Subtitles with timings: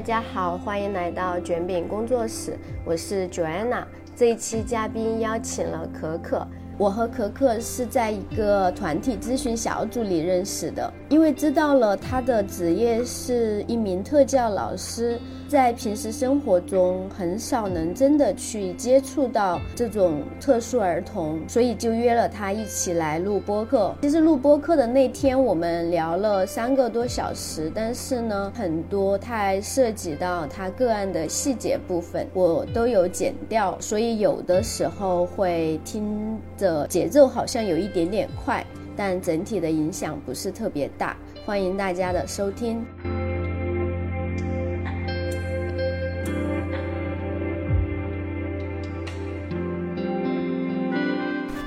[0.00, 3.84] 大家好，欢迎来到卷饼工作室，我是 Joanna。
[4.16, 6.48] 这一期嘉宾邀请了可可。
[6.78, 23.92] 我和可可是在一个团体咨询小组里认识的，因为知道了他的职业是一名特教老师，在平时生活中很少能真的去接触到这种特殊儿童，所以就约了他一起来录播客。
[24.02, 36.86] 其实录播客的那天，我们聊了三个多小时，但是呢，很多他还涉及到他个案的细节部分，我都有剪掉，所以有的时候会听着。
[36.86, 38.64] 节奏好像有一点点快，
[39.02, 41.16] 但整体的影响不是特别大。
[41.46, 42.84] 欢迎大家的收听。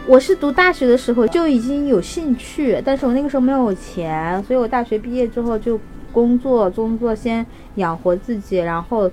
[0.08, 5.80] 我是读大学的时候就已经有兴趣，但是我那个时候没有钱，所以我大学毕业之后就
[6.12, 7.44] 工作，工作先
[7.78, 9.10] 养活自己，然后。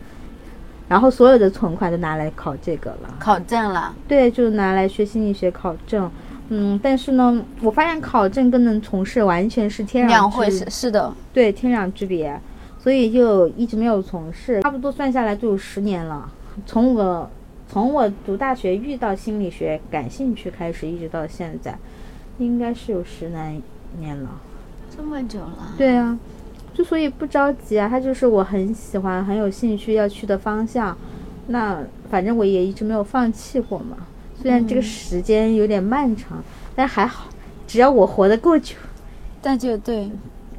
[0.88, 3.94] 然后所有的存款都拿来考这个了，考证了。
[4.08, 6.10] 对，就拿来学心理学考证。
[6.50, 10.66] 嗯，但是呢，我发现考证跟能从事完全是天壤两回事。
[10.68, 12.38] 是的，对，天壤之别，
[12.78, 14.60] 所以就一直没有从事。
[14.62, 16.28] 差不多算下来就有十年了，
[16.66, 17.30] 从我
[17.68, 21.78] 从我读大学遇到心理学感兴趣开始，一直到现在，
[22.38, 23.56] 应该是有十来
[23.98, 24.30] 年了。
[24.94, 25.74] 这么久了？
[25.78, 26.18] 对啊。
[26.72, 30.96] 就所以不着急啊，它就是我很喜欢、很有兴趣要去的方向。
[31.48, 33.96] 那反正我也一直没有放弃过嘛。
[34.40, 36.42] 虽然这个时间有点漫长，
[36.74, 37.26] 但还好，
[37.66, 38.74] 只要我活得够久，
[39.42, 40.10] 那就对。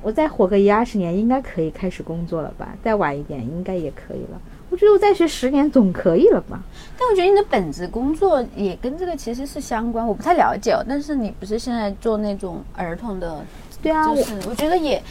[0.02, 2.76] 我再活个一二十年，应该可以开始工作了吧？
[2.84, 4.42] 再晚一点，应该也可以了。
[4.70, 6.62] 我觉得我再学十年总可以了吧？
[6.98, 10.76] 但我觉得你的本职工作也跟这个其实是相关，我不太了解。
[10.88, 13.44] 但是你不是现在做那种儿童的？
[13.82, 15.02] 对啊，就是我觉得也。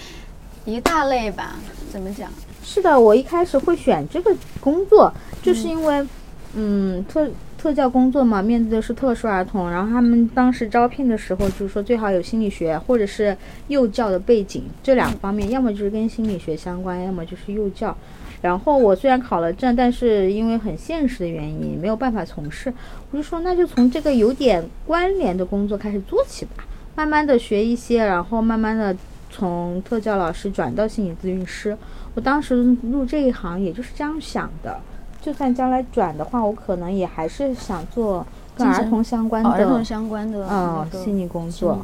[0.67, 1.57] 一大类吧，
[1.91, 2.31] 怎么讲？
[2.63, 4.31] 是的，我一开始会选这个
[4.61, 5.11] 工作，
[5.43, 6.07] 就是因为，
[6.53, 7.27] 嗯，特
[7.61, 13.37] 特教工作嘛，面对的是特殊儿童，然后他们当时招聘的时候就是说最好有心理学或者是
[13.69, 17.95] 幼教的背景，这两方面，要么就是跟心理学相关，要么就是幼教。
[18.41, 22.73] 然后我虽然考了证，但是因为很现实的原因，没有办法从事，
[23.11, 26.65] 我就说那就从这个有点关联的工作开始做起吧，
[26.97, 28.97] 慢慢的学一些，然后慢慢的。
[29.33, 31.79] 从特教老师转到心理咨询师，
[32.17, 34.77] 我当时入这一行也就是这样想的。
[35.21, 38.27] 就算将来转的话，我可能也还是想做
[38.57, 41.79] 跟儿童相关的、儿童相关的嗯心理工作，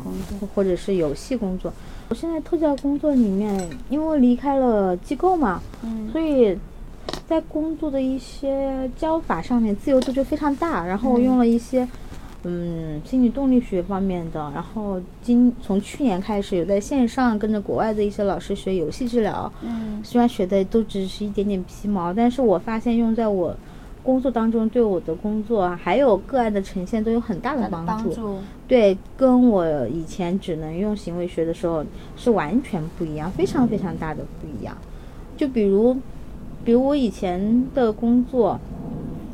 [0.55, 1.73] 或者是游戏工作。
[2.09, 5.61] 我现在特教工作里面，因为离开了机构嘛，
[6.13, 6.59] 所以
[7.29, 10.87] 在工作的一些教法上面自由度就非常大。
[10.87, 11.83] 然后我用了一些。
[11.83, 11.89] 嗯，
[13.05, 19.53] 心理动力学方面的，然后今从去年开始有在线上跟着国外的一些老师学游戏治疗。
[19.63, 23.57] 嗯，虽然学的都只是一点点皮毛，但是我发现用在我
[24.03, 28.39] 工作当中，对我的工作还有个案的呈现都有很大的帮助。
[28.69, 31.85] 对，跟我以前只能用行为学的时候
[32.17, 34.77] 是完全不一样，非常非常大的不一样。
[35.37, 35.97] 就比如，
[36.65, 38.61] 比如我以前的工作。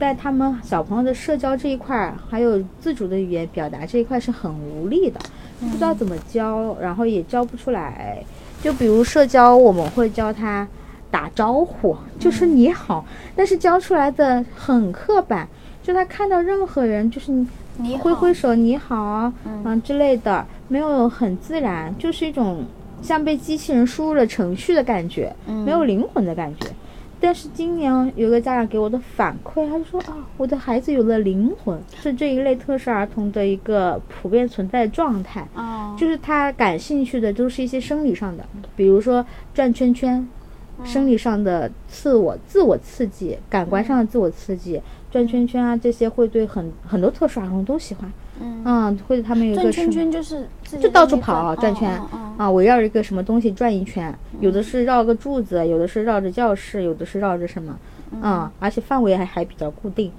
[0.02, 5.20] 在他们小朋友的社交这一块，还有自主的语言表达这一块是很无力的，
[5.60, 8.20] 不知道怎么教，然后也教不出来。
[8.60, 10.66] 就比如社交，我们会教他
[11.08, 15.46] 打招呼，就是你好，但是教出来的很刻板，
[15.84, 17.30] 就他看到任何人就是
[17.76, 22.64] 你挥挥手你好，嗯之类的，没有很自然，就是一种
[23.00, 26.66] 像被机器人输入了程序的感觉，没有灵魂的感觉。
[27.22, 35.46] 但是今年有个家长给我的反馈，他就说啊，我的孩子有了灵魂，是这一类特殊儿童的一个普遍存在状态。
[35.54, 39.24] 哦，就是他感兴趣的都是一些生理上的，比如说
[39.54, 40.28] 转圈圈，
[40.84, 48.12] 生理上的自我自我刺激，感官上的自我刺激，转圈圈啊这些会对很很多特殊儿童都喜欢。
[48.64, 50.46] 嗯，或者他们有一个圈圈，就是
[50.80, 52.00] 就到处跑转圈
[52.36, 57.78] 啊，围绕一个什么东西转一圈，有的是绕个柱子，有的是绕着教室，有的是绕着什么，
[58.22, 60.12] 嗯，而且范围还还比较固定，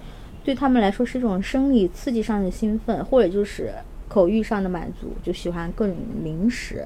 [0.43, 3.73] 对他们来说是一种生理刺激上的兴奋，或者就是
[4.07, 6.85] 口欲上的满足，就喜欢各种零食，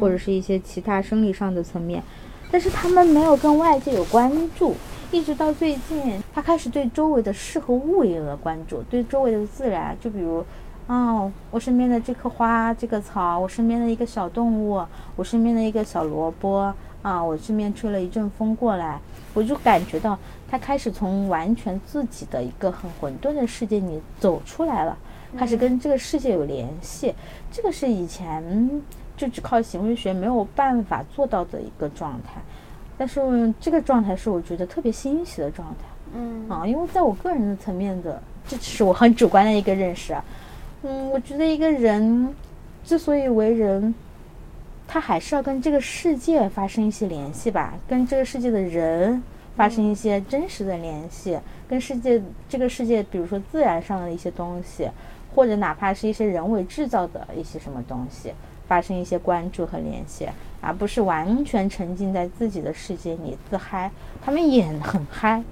[0.00, 2.02] 或者是一些其他生理上的层面，
[2.50, 4.74] 但是他们没有跟外界有关注。
[5.12, 10.44] 一直到最近，他开始对周围的事和物有了关注，对周围的自然，就比如，
[10.88, 14.80] 哦，我身边的这棵花、这个草，我身边的一个小动物，
[15.16, 16.72] 我身边的一个小萝卜，
[17.02, 19.00] 啊，我身边吹了一阵风过来，
[19.34, 20.16] 我就感觉到
[20.48, 24.96] 他开始从完全自己的一个很混沌的世界里走出来了，
[25.36, 27.12] 开始跟这个世界有联系，
[27.50, 28.80] 这个是以前
[29.16, 32.40] 就只靠行为学没有办法做到的一个状态。
[32.96, 35.84] 但是这个状态是我觉得特别欣喜的状态。
[36.14, 40.24] 嗯啊，因为在我个人的层面的，这只是我很主观的一个认识啊。
[40.88, 42.32] 嗯，我觉得一个人
[42.84, 43.92] 之所以为人，
[44.86, 49.20] 他还是要跟这个世界发生一些联系吧，跟这个世界的人
[49.56, 51.36] 发生一些真实的联系，
[51.68, 54.88] 跟世界这个世界，比如说自然上的一些东西，
[55.34, 58.32] 或者哪怕是一些人为制造的一些什么东西，
[58.68, 60.28] 发生一些关注和联系，
[60.60, 63.90] 而不是完全沉浸在自己的世界里自嗨。
[64.24, 65.42] 他们也很嗨，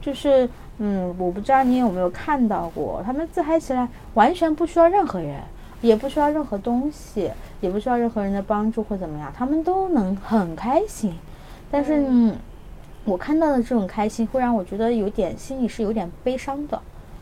[0.00, 0.48] 就是
[0.78, 5.40] 嗯，我不知道你有没有看到过，他们自嗨起来完全不需要任何人。
[5.82, 7.30] 也不需要任何东西，
[7.60, 11.12] 也不需要任何人的帮助或怎么样，他们都能很开心。
[11.70, 12.34] 但是，嗯，
[13.04, 16.80] 我看到的这种开心会让我觉得有点心里是有点悲伤的。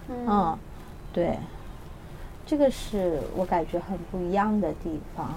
[0.08, 0.56] 嗯，
[1.12, 1.36] 对，
[2.46, 5.28] 这个是我感觉很不一样的地方。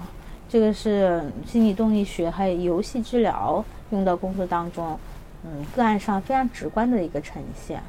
[0.48, 4.96] 这个是心理动力学还有游戏治疗用到工作当中，
[5.42, 7.82] 嗯，个案上非常直观的一个呈现。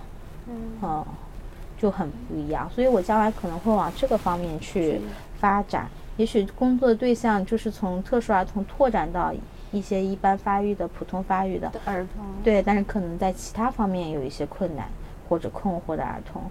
[0.49, 1.05] 嗯，
[1.77, 2.69] 就很不一样。
[2.69, 5.01] 所以我将来可能会往这个方面去。
[5.39, 9.31] 发展，也许工作的对象就是从特殊儿童拓展到
[9.71, 12.25] 一些一般发育的、普通发育的儿童。
[12.43, 14.89] 对，但是可能在其他方面有一些困难
[15.29, 16.41] 或者困惑的儿童。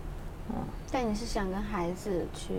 [0.51, 0.55] 嗯。
[0.93, 2.55] 但你是想跟孩子去？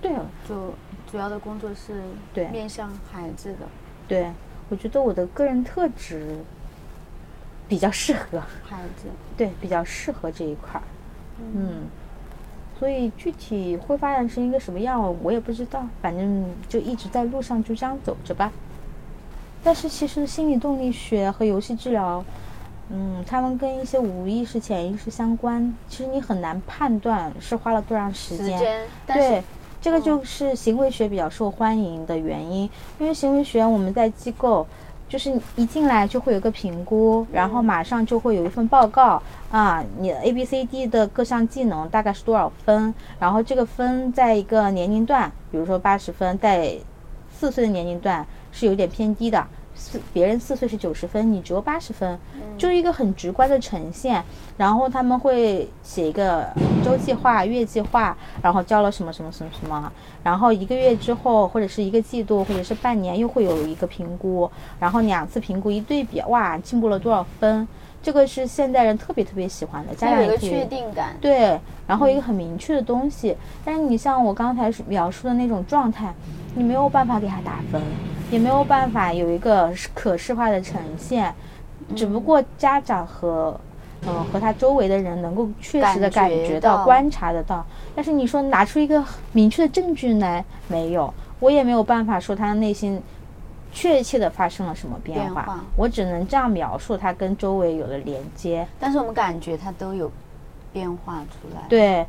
[0.00, 0.10] 对。
[0.48, 0.72] 就
[1.06, 2.00] 主要的工作是
[2.32, 3.68] 对面向孩子的。
[4.08, 4.32] 对，
[4.70, 6.38] 我觉得我的个人特质
[7.68, 9.06] 比较适合孩子。
[9.36, 10.82] 对，比较适合这一块儿。
[11.54, 11.86] 嗯。
[12.78, 15.82] 所以具体会发展成一个什么样，我也不知道。
[16.02, 18.52] 反正就一直在路上，就这样走着吧。
[19.64, 22.22] 但是其实心理动力学和游戏治疗，
[22.90, 25.74] 嗯，他们跟一些无意识、潜意识相关。
[25.88, 28.86] 其实你很难判断是花了多长时间。
[29.06, 29.42] 对，
[29.80, 32.68] 这个就是行为学比较受欢迎的原因。
[32.98, 34.66] 因为行为学我们在机构。
[35.08, 42.92] 就是一进来就会有个评估，然后马上就会有一份报告啊，你 A B C D 的各项技能大概是多少分？
[43.18, 46.76] 然后这个分在一个年龄段，比如说八十分，在
[47.30, 49.46] 四岁的年龄段是有点偏低的。
[49.76, 52.18] 四别人四岁是九十分，你只有八十分，
[52.58, 54.24] 就是一个很直观的呈现。
[54.56, 56.48] 然后他们会写一个
[56.82, 59.92] 周计划、月计划，然后交了什么什么什么什么。
[60.24, 64.50] 然后一个月之后，或者是一个季度，或者是半年，又会有一个评估。
[64.80, 67.68] 然后两次评估一对比，哇，进步了多少分？
[68.06, 71.16] 这个是现代人特别特别喜欢的，家长有个确定感。
[71.20, 71.58] 对，
[71.88, 73.36] 然后一个很明确的东西。
[73.64, 76.14] 但是你像我刚才描述的那种状态，
[76.54, 77.82] 你没有办法给他打分。
[78.30, 81.34] 也没有办法有一个可视化的呈现，
[81.96, 83.60] 只不过家长和，
[84.06, 87.66] 嗯，和他周围的人能够确实的感觉到、观察得到。
[87.96, 93.02] 但是你说拿出一个明确的证据来，没有，我也没有办法说他内心
[93.76, 95.60] 确切的发生了什么变化。
[95.76, 98.66] 我只能这样描述它跟周围有了连接。
[98.80, 100.10] 但是我们感觉它都有
[100.72, 101.62] 变化出来。
[101.68, 102.06] 对。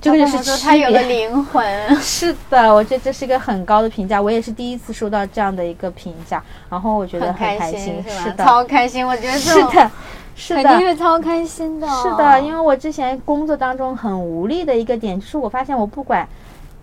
[0.00, 1.66] 这个就是它有了灵魂，
[1.98, 9.90] 是的，我觉得这是一个很高的评价，我也是第一次收到这样的一个评价，然后我觉得很开心，是的，超开心，我觉得是的，
[10.36, 16.28] 是的，肯定是超开心的，是的，因为我之前工作当中很无力的一个点，就是我发现我不管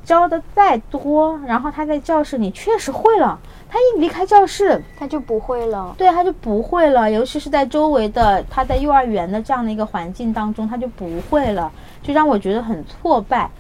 [0.04, 3.40] 教的再多，然后他在教室里确实会了。
[3.76, 5.94] 他一离开教室，他就不会了。
[5.98, 7.12] 对，他就不会了。
[7.12, 11.70] 尤其是在周围的他在幼儿园的这样的一个环境当中，他就不会了，
[12.02, 13.52] 就让我觉得很挫败。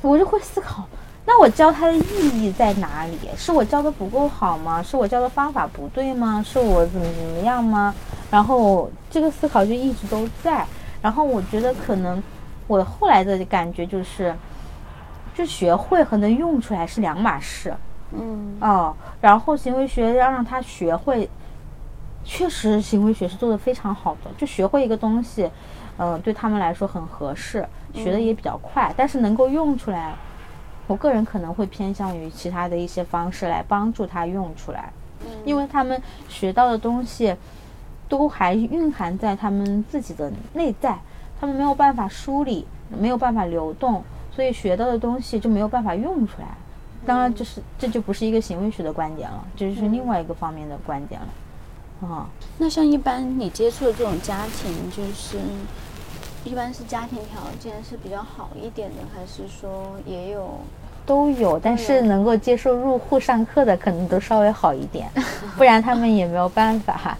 [0.00, 0.84] 我就会思考，
[1.24, 3.18] 那我教他的意义在哪里？
[3.36, 4.80] 是我教的不够好吗？
[4.80, 6.40] 是我教的方法不对吗？
[6.46, 7.92] 是我怎么怎么样吗？
[8.30, 10.64] 然后这个思考就一直都在。
[11.02, 12.22] 然后我觉得可能
[12.68, 14.32] 我后来的感觉就是，
[15.34, 17.74] 就学会和能用出来是两码事。
[18.12, 21.28] 嗯哦，然后行为学要让他学会，
[22.24, 25.50] 确实行为学是做的非常好的，就学会一个东西，
[25.98, 30.14] 嗯，对他们来说很合适，学的也比较快，但是能够用出来，
[30.86, 34.92] 我个人可能会偏向于其他的一些方式来帮助他用出来，
[35.44, 37.34] 因为他们学到的东西
[38.08, 40.96] 都还蕴含在他们自己的内在，
[41.40, 46.48] 他们没有办法梳理，没有办法流动，所以学到的东西就没有办法用出来。
[47.06, 52.08] 当然，就是这就不是一个行为学的观点了，这就是另外一个方面的观点了。
[52.08, 52.26] 啊，
[52.58, 55.38] 那像一般你接触的这种家庭，就是
[56.44, 60.58] 一般是家庭条件是比较好一点的，还是说也有
[61.06, 61.58] 都有？
[61.58, 65.08] 但是能够接受入户上课的，可能都稍微好一点，
[65.56, 67.16] 不然他们也没有办法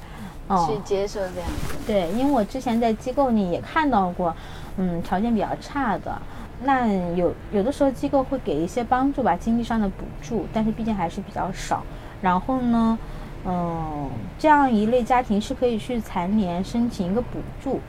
[0.67, 1.75] 去接受这样子。
[1.87, 4.35] 对，因为我之前在机构里也看到过，
[4.77, 6.21] 嗯，条件比较差的。
[6.63, 11.83] 那有有的时候机构会给一些帮助吧，经济上的补助，但是毕竟还是比较少。
[12.23, 12.99] 然后呢，
[13.45, 14.09] 嗯，
[14.39, 17.81] 这样一类家庭是可以去残联申请一个补助，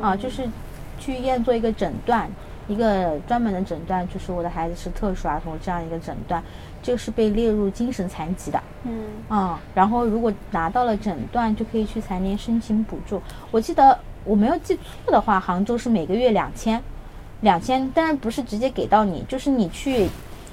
[0.00, 0.46] 啊，就是
[0.98, 2.28] 去医院做一个诊断，
[2.68, 6.42] 一个专门的诊断，就是我的孩子是特殊儿童这样一个诊断，
[6.82, 8.62] 这个是被列入精神残疾的。
[8.84, 13.20] 嗯，啊，然后如果拿到了诊断，就可以去残联申请补助。
[13.50, 16.80] 我记得我没有记错的话，杭州是每个月两千，
[17.40, 20.08] 两千，但是不是直接给到你，就是你去。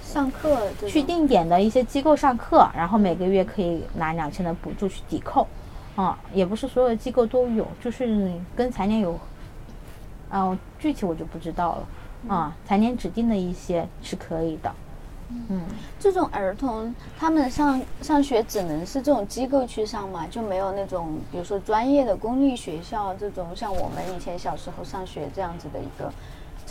[0.06, 5.48] 上课去定点的一些机构上课，然后每个月可以拿两千的补助去抵扣，
[5.96, 9.20] 啊，也不是所有的机构都有，就是跟财年有，
[10.30, 14.72] 啊，具体我就不知道了，啊，财年指定的一些是可以的，
[15.50, 15.63] 嗯，
[16.00, 26.13] 这种儿童他们上上学只能是这种机构去上嘛，就没有那种比如说专业的公立学校这种像我们以前小时候上学这样子的一个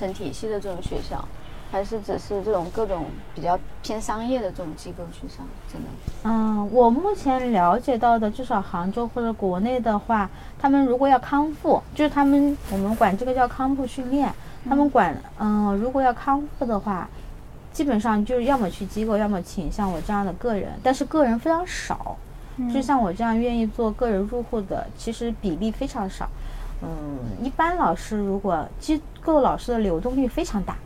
[0.03, 1.25] 成体系的这种学校。
[1.71, 5.39] 还是只是这种各种比较偏商业的这种机构去上，
[5.73, 5.89] 真的。
[6.25, 10.29] 嗯，我目前了解到的，至少杭州或者国内的话，
[10.59, 14.31] 他们如果要康复，就是他们我们管这个叫康复训练。
[14.69, 17.09] 他们管，嗯，如果要康复的话，
[17.73, 22.19] 基本上就是要么去机构，要么请像我这样的个人，但是个人非常少。
[22.71, 26.29] 就像我这样愿意做个人入户的，其实比例非常少。
[26.83, 30.77] 嗯，一般老师如果机构老师的流动率非常大。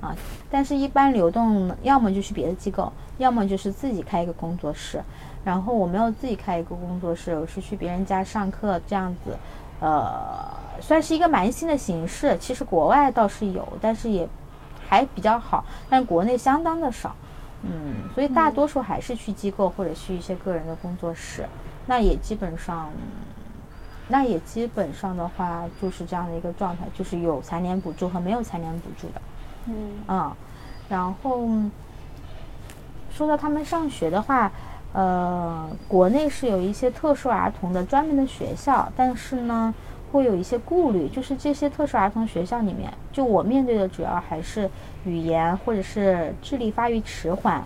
[0.00, 0.14] 啊，
[0.48, 5.02] 但是，一般流动要么就去别的机构，要么就是自己开一个工作室。
[5.44, 9.36] 然后我没有自己开一个工作室，我是去别人家上课这样子，
[9.80, 10.48] 呃，
[10.80, 12.38] 算是一个蛮新的形式。
[12.38, 14.28] 其实国外倒是有，但是也
[14.88, 17.16] 还比较好，但国内相当的少。
[17.62, 21.44] 嗯，所以大多数还是去机构或者去一些个人的工作室。
[21.86, 22.88] 那也基本上，
[24.08, 29.22] 那也基本上的话就是这样的一个状态，就是有残联补助和没有残联补助的。
[30.08, 30.32] 嗯。
[30.88, 31.46] 然后
[33.12, 34.50] 说到他们上学的话，
[34.94, 39.74] 呃，国内是有一些特殊儿童的专门的学校，但是呢，
[40.10, 44.70] 会有一些顾虑，就是这些特殊儿童学校里面，就我面对的主要还是
[45.04, 47.62] 语言或者是智力发育迟缓、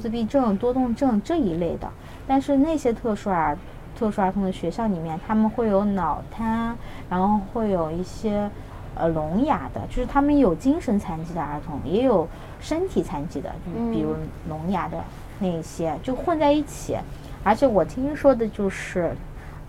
[0.00, 1.86] 自闭症、多动症这一类的，
[2.26, 3.58] 但是那些特殊儿
[3.96, 6.76] 特殊儿童的学校里面，他们会有脑瘫，
[7.08, 8.50] 然后会有一些。
[8.94, 12.28] 呃，聋哑的，就是他们有精神残疾的儿童，也有
[12.60, 14.14] 身体残疾的，就比如
[14.50, 14.98] 聋哑的
[15.38, 16.98] 那些，就混在一起。
[17.42, 19.16] 而且我听说的就是，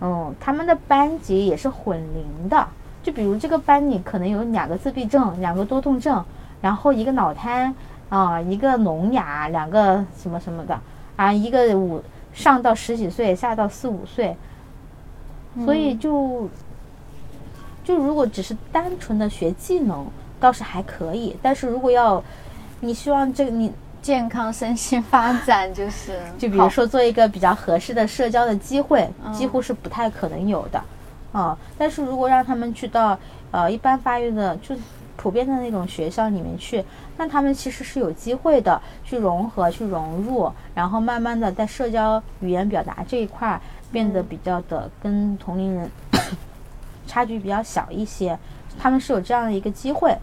[0.02, 2.68] 嗯，他们的班级也是混龄的。
[3.02, 6.22] 就比如这个班里可能有两个自闭症，两个多动症，
[6.60, 7.74] 然后一个脑瘫
[8.10, 10.78] 啊，一个聋哑，两个什么什么的
[11.16, 12.02] 啊，一个五
[12.34, 14.36] 上到十几岁，下到四五岁，
[15.64, 16.48] 所以就。
[17.86, 20.06] 就如果只是单纯的学技能，
[20.40, 21.36] 倒是还可以。
[21.42, 22.24] 但是如果要，
[22.80, 30.82] 你希望这个你健康身心发展，就是 就比如说做一个比较合适的社交的机会，几乎是不太可能有的，
[31.32, 31.54] 啊。
[31.76, 33.18] 但是如果让他们去到
[33.50, 34.74] 呃一般发育的，就
[35.16, 36.84] 普遍的那种学校里面去，
[37.16, 45.90] 那他们其实是有机会的，去融合、去融入，然后慢慢的在社交语言表达这一块变得比较的跟同龄人。
[47.06, 48.36] 差距比较小一些，
[48.78, 50.16] 他们是有这样的一个机会，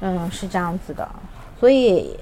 [0.00, 1.08] 嗯，是这样子的，
[1.58, 2.14] 所以，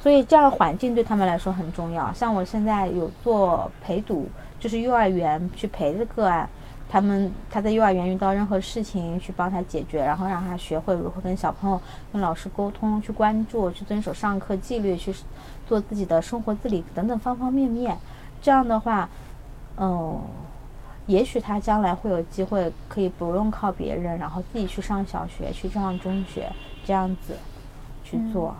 [0.00, 2.12] 所以这样的环境对他们来说很重要。
[2.12, 4.28] 像我现在有做陪读，
[4.60, 6.48] 就是幼儿园去陪的个案，
[6.88, 11.80] 他们他在幼儿园遇到任何事情去帮他解决，然后让他学会如何跟小朋友、
[12.12, 15.14] 跟老师沟通，去关注，去遵守上课纪律，去
[15.66, 17.96] 做自己的生活自理等等方方面面。
[18.40, 19.08] 这样的话，
[19.76, 20.20] 嗯。
[21.08, 26.52] 也许他将来会有机会，可以不用靠别人，然后自己去上小学，去上中学，
[26.84, 27.34] 这样子
[28.04, 28.54] 去做。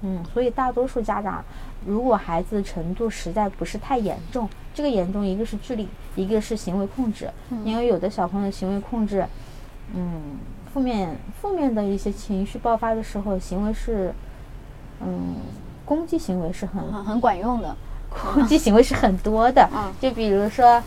[0.00, 1.44] 嗯，所以大多数家长，
[1.84, 7.30] 如果孩子程度实在不是太严重，这个严重一个是智力，一个是行为控制。
[7.64, 9.26] 因为有的小朋友行为控制，
[9.94, 10.20] 嗯，
[10.72, 14.14] 负面负面的一些情绪爆发的时候，行为是，
[15.00, 15.36] 嗯，
[15.84, 17.76] 攻击行为是很很管用的，
[18.34, 19.68] 攻击行为是很多的。
[19.74, 20.82] 嗯，就比如说。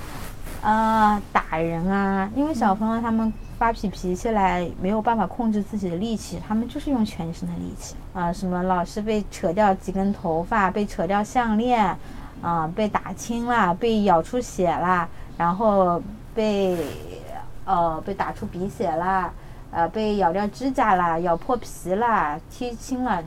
[0.62, 2.30] 啊，打人啊！
[2.34, 8.32] 因为小朋友他们发起脾气来没有办法控制自己的力气，他们就是用全身的力气啊！
[8.32, 11.94] 什么老是被扯掉几根头发，被扯掉项链，
[12.44, 15.08] 啊，被打青了，被咬出血啦，
[15.38, 16.00] 然后
[16.36, 16.78] 被
[17.66, 19.34] 呃被打出鼻血啦，
[19.72, 23.24] 呃被咬掉指甲啦，咬破皮啦，踢青了。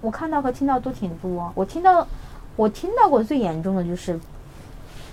[0.00, 1.50] 我看到和听到都挺多。
[1.56, 2.06] 我听到
[2.54, 4.20] 我听到过最严重的就是。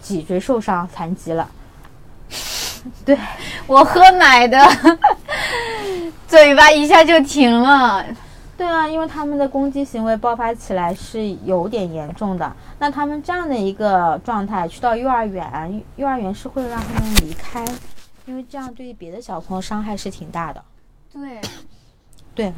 [0.01, 1.49] 脊椎受伤残疾了，
[3.03, 3.17] 对
[3.65, 4.63] 我喝奶的，
[6.29, 8.05] 嘴巴一下就停了，
[8.57, 12.55] 对啊，因为他们的攻击行为爆发起来是有点严重的。
[12.79, 17.65] 那他们这样的一个状态去到幼儿园，幼儿园是会让他们离开，
[18.25, 20.63] 因为这样对别的小朋友伤害是挺大的。
[21.11, 21.41] 对，
[22.33, 22.53] 对，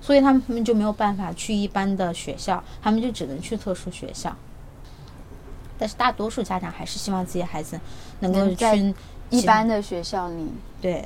[0.00, 4.32] 所以他们就没有办法去一般的学校，他们就只能去特殊学校。
[5.76, 7.80] 但是大多数家长还是希望自己孩子
[8.20, 8.94] 能够去
[9.30, 10.52] 一般的学校里。
[10.80, 11.04] 对。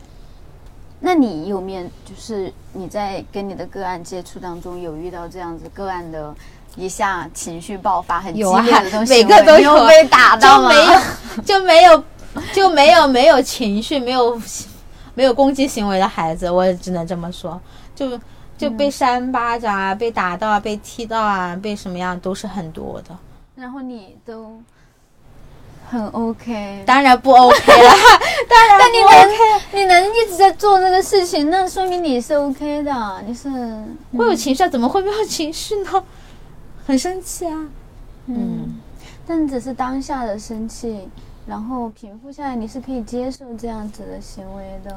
[1.06, 6.34] 那你有面就是你在跟你的个案接触当中有遇到这样子个案的
[6.74, 10.72] 一下情绪爆发很激烈的东西，每个都有被打到吗？
[11.44, 12.02] 就没有
[12.52, 14.36] 就没有没有情绪没有
[15.14, 17.60] 没有攻击行为的孩子，我只能这么说，
[17.94, 18.18] 就
[18.58, 23.16] 就被扇巴掌啊，被打到啊，被踢到啊，被什么样都是很多的。
[23.54, 24.60] 然后你都。
[25.88, 27.90] 很 OK，当然不 OK 了，
[28.48, 33.48] 当然你能你能一直在做这个事情，那说明你是 OK 的，你是
[34.16, 36.04] 会有情绪，怎么会没有情绪呢？
[36.86, 37.66] 很生气啊，
[38.26, 38.80] 嗯，
[39.26, 41.08] 但只是当下的生气，
[41.46, 44.94] 然后平复下来，你是可以接受这样子的行为的。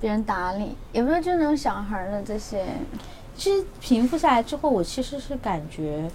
[0.00, 2.66] 别人打你，有没有就那种小孩的这些？
[3.36, 6.10] 其实平复下来之后，我其实是感觉，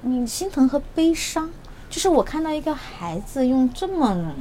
[0.00, 1.48] 你心疼和悲伤。
[1.92, 4.34] 就是我看到一个孩子用这么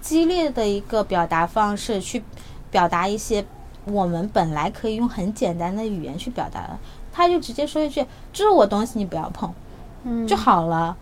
[0.00, 2.24] 激烈的一个表达方式去
[2.70, 3.44] 表达一些
[3.84, 6.78] 我们本来可以用很简单的语言去表达的，
[7.12, 9.52] 他就直接说一句：“这是我东西，你不要碰，
[10.04, 10.96] 嗯，就好了，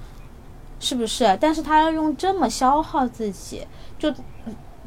[0.81, 3.65] 是不是？”但是他要用这么消耗自己，
[3.97, 4.13] 就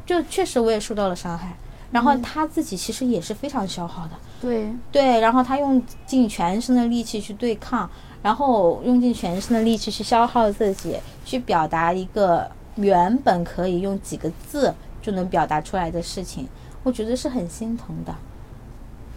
[0.04, 1.56] 就确实我也受到了伤害。
[1.90, 4.10] 然后他自己其实也是非常消耗的，
[4.42, 5.20] 对对。
[5.20, 7.88] 然后他用尽全身的力气去对抗。
[8.20, 16.48] 然后用尽全身的力气去消耗自己，去表达一个原本可以用几个字就能表达出来的事情，
[16.82, 18.14] 我觉得是很心疼的。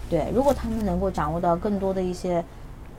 [0.08, 2.46] 对，如果他们能够掌握到更多的一些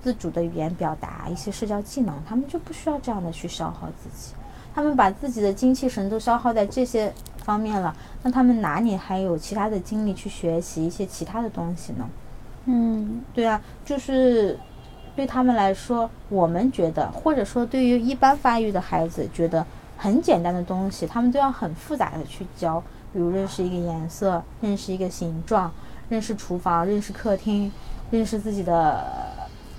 [0.03, 4.35] 自主的语言表达、一些社交技能，他们就不需要这样的去消耗自己。
[4.75, 7.13] 他们把自己的精气神都消耗在这些
[7.45, 12.09] 方面了，那他们哪里还有其他的精力去学习一些其他的东西呢？
[12.65, 14.59] 嗯，对啊，就是。
[15.15, 19.65] 对他们来说，我们觉得，或者说对于一般发育的孩子，觉得
[19.97, 22.83] 很简单的东西，他们都要很复杂的去教。
[23.13, 25.71] 比如认识一个颜色，认识一个形状，
[26.09, 27.71] 认识厨房，认识客厅，
[28.11, 29.05] 认识自己的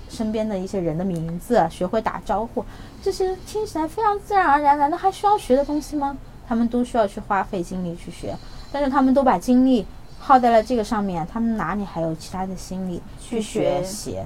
[0.08, 2.64] 身边的一些人的名字，学会打招呼，
[3.02, 6.16] 这些听起来非常自然而然，难道还需要学的东西吗？
[6.46, 8.36] 他们都需要去花费精力去学，
[8.70, 9.84] 但是他们都把精力
[10.20, 14.18] 耗在了这个上面，他们哪里还有其他的心力去学习？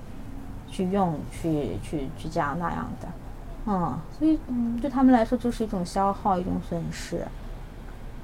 [0.79, 3.09] 去用，去去去这样那样的，
[3.67, 4.39] 嗯，所以
[4.81, 7.27] 对他们来说就是一种消耗，一种损失。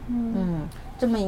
[0.07, 1.19] 嗯，这么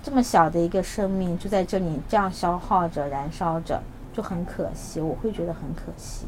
[0.00, 3.82] 这么小的一个生命就在这里这样消耗着、燃烧着，
[4.12, 5.00] 就很可惜。
[5.00, 6.26] 我会觉得很可惜。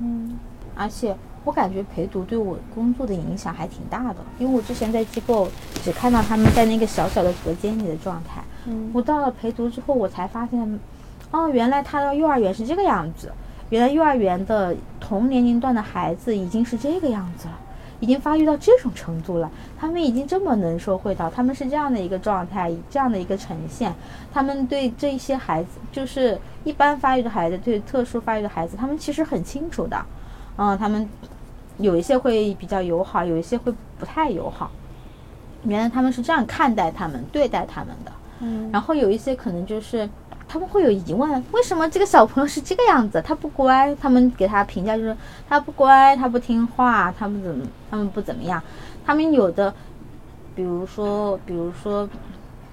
[0.00, 0.36] 嗯，
[0.74, 5.46] 而且我感觉陪读对我工作的影响还挺大的，因为我之前在机构
[5.84, 8.42] 只看到他们在那个小小的隔间里的状态。
[8.66, 10.80] 嗯，我到了陪读之后，我才发现。
[11.34, 13.32] 哦，原来他的幼儿园是这个样子。
[13.68, 17.58] 原来幼儿园的同年龄段的孩子已经是这个样子了，
[17.98, 19.50] 已经发育到这种程度了。
[19.76, 23.92] 他们已经这么能说会道，他们是这样的一个状态，这样的一个呈现。
[24.32, 30.06] 他们对这些孩子，就是一般发育的孩子，对特殊发育的孩子，他们其实很清楚的。
[30.56, 31.08] 嗯，他们
[31.78, 34.70] 有一些会比较友好，有一些会不太友好。
[35.64, 38.12] 原来他们是这样看待他们、对待他们的。
[38.38, 40.08] 嗯，然后有一些可能就是。
[40.46, 43.20] 他们会有疑问：为什么这个小朋友是这个样子？
[43.22, 45.16] 他不乖，他们给他评价就是
[45.48, 48.62] 他不乖，他不听话，他们怎么，他们不怎么样。
[49.04, 49.74] 他们有的，
[50.54, 52.08] 比如说，比如说，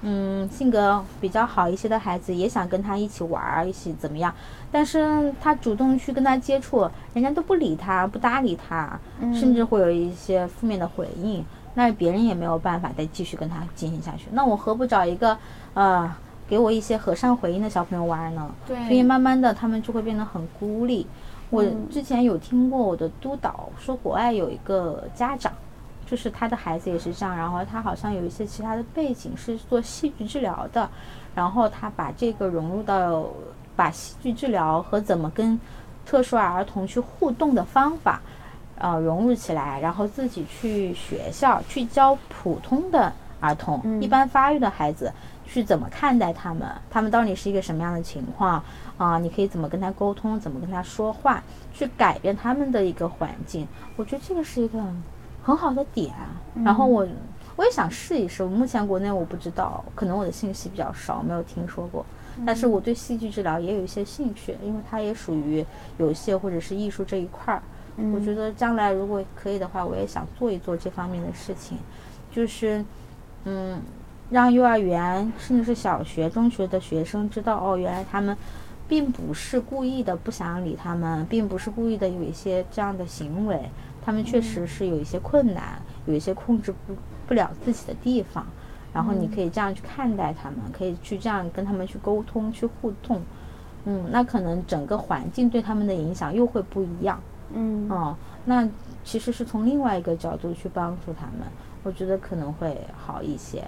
[0.02, 4.34] 嗯，性格比较好一些的孩子也想跟他一起玩儿，一起怎么样？
[4.72, 9.00] 但是他主动去跟他接触，人家都不理他，不搭理他，
[9.34, 11.44] 甚至会有一些负面的回应。
[11.74, 14.28] 那别人也没有办法再继续跟他进行下去。
[14.34, 15.38] 那我何不找一个，
[15.74, 16.14] 呃？
[16.52, 21.08] 给我一些和善回应的小朋友玩呢，对，所以慢慢的他们就会变得很孤立。
[21.50, 25.50] 我之前有听过我的督导说，国外有一个家长，
[26.06, 30.90] 就是他的孩子也是这样，然后他好像有一些其他的背景是做戏剧治疗的，
[31.34, 33.26] 然后他把这个融入到
[33.78, 35.58] 把戏剧治疗和怎么跟
[36.06, 38.22] 特殊儿童去互动的方法，
[38.78, 43.10] 呃，融入起来，然后自己去学校去教普通的
[43.40, 45.10] 儿童，一般发育的孩子。
[45.52, 46.66] 去怎么看待他们？
[46.90, 48.64] 他们到底是一个什么样的情况
[48.98, 49.20] 啊？
[49.20, 50.40] 你可以怎么跟他沟通？
[50.40, 51.44] 怎么跟他说话？
[51.74, 54.80] 去改变他们的一个环境，我觉得这个是一个
[55.44, 56.14] 很好的点。
[56.64, 57.06] 然后我
[57.58, 58.42] 我也想试一试。
[58.42, 62.06] 我目前国内我不知道，可能我的信息比较少，没有听说过。
[62.46, 65.66] 但是我对戏剧治疗也有一些兴趣，因为它也属于
[65.98, 67.62] 游戏或者是艺术这一块儿。
[68.14, 71.78] 我觉得将来如果可以的话，我也想做一做这方面的事情，
[72.32, 72.84] 就是
[73.44, 73.82] 嗯，
[74.32, 78.36] 让幼儿园甚至是小学、中学的学生知道，哦，原来他们
[78.88, 83.60] 并不是故意的不想理他们，并不是故意的有一些这样的行为，
[84.04, 86.96] 他们确实是有一些困难，有一些控制不
[87.28, 88.46] 不了自己的地方。
[88.94, 93.22] 然后你可以这样去看待他们，可以去这样跟他们去沟通、去互动，
[93.86, 97.18] 嗯，那可能整个环境对他们的影响又会不一样，
[97.54, 98.68] 嗯，哦，那
[99.06, 101.48] 其实是从另外一个角度去帮助他们，
[101.84, 103.64] 我觉得可能会好一些，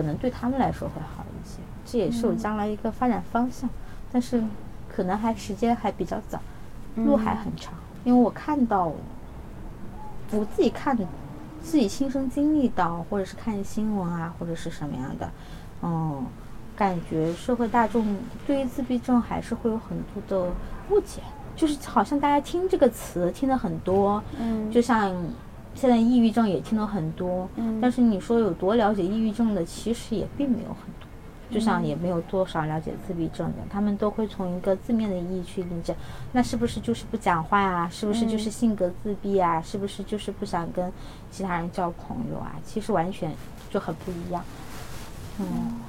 [0.00, 3.68] 可能对他们来说会好一些，这也是我将来一个发展方向，
[4.10, 4.42] 但是
[4.88, 6.40] 可能还时间还比较早，
[6.96, 8.90] 路还很长，因为我看到
[10.30, 10.96] 我自己看。
[11.62, 15.30] 自己亲身经历到，或者是看新闻啊，或者是什么样的，
[15.82, 16.24] 嗯，
[16.74, 20.50] 感觉社会大众对于自闭症还是会有很多的
[20.88, 21.20] 误解，
[21.54, 25.14] 就是好像大家听这个词听的很多，嗯，就像
[25.80, 31.08] 现在抑郁症也听了很多，嗯，但是你说有多了解抑郁症的，其实也并没有很多。
[31.50, 35.96] 就像也没有多少了解自闭症的，他们都会从一个字面的意义去理解，
[36.30, 37.88] 那是不是就是不讲话啊？
[37.90, 39.60] 是不是就是性格自闭啊？
[39.60, 40.92] 是不是就是不想跟
[41.28, 42.54] 其他人交朋友啊？
[42.64, 43.34] 其实完全
[43.68, 44.44] 就很不一样，
[45.40, 45.80] 嗯，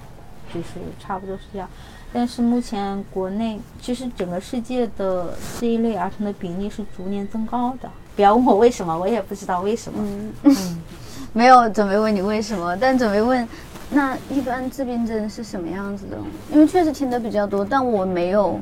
[0.52, 1.70] 就是差不多是这样。
[2.12, 7.88] 但是目前国内其实整个世界的这一类儿童的比例是逐年增高的。
[8.16, 10.04] 不要问我为什么，我也不知道为什么。
[10.44, 10.54] 嗯，
[11.34, 13.48] 没有准备问你为什么，但准备问。
[13.94, 16.18] 那一般自闭症是什么样子的？
[16.52, 18.58] 因为确实听得比较多，但我没有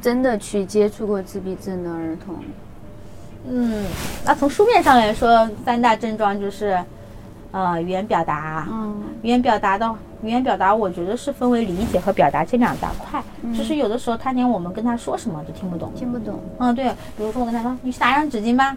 [0.00, 2.34] 真的去接触过自闭症的儿童。
[3.48, 3.84] 嗯，
[4.24, 6.76] 那从书面上来说，三大症状就是，
[7.52, 8.66] 呃，语言表达。
[8.68, 9.02] 嗯。
[9.22, 13.22] 语言表达的语言表达，我觉得是分为理解和表达这两大块。
[13.42, 13.54] 嗯。
[13.54, 15.92] 就是有的时候他连我们跟他说什么都听不懂。
[15.94, 16.40] 听不懂。
[16.58, 16.88] 嗯，对。
[17.16, 18.76] 比如说我跟他说：“你去拿张纸巾吧。”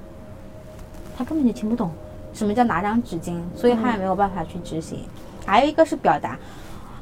[1.17, 1.91] 他根本就听不懂
[2.34, 4.99] 什么叫拿张纸巾，所以他也没有办法去执行。
[5.45, 6.38] 还有一个是表达，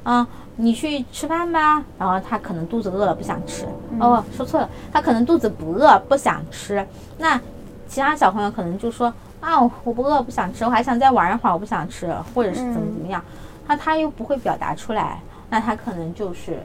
[0.05, 3.67] 嗯，你去吃饭吧，然后他可能肚子饿了不想吃，
[3.99, 6.83] 哦，说错了，他可能肚子不饿不想吃。
[7.19, 7.39] 那
[7.87, 13.23] 其他小朋友可能就说啊，我不饿不想吃，我还想再玩一会儿，我不想吃，或者是怎么怎么样。
[13.67, 16.59] 那他又不会表达出来，那他可能就是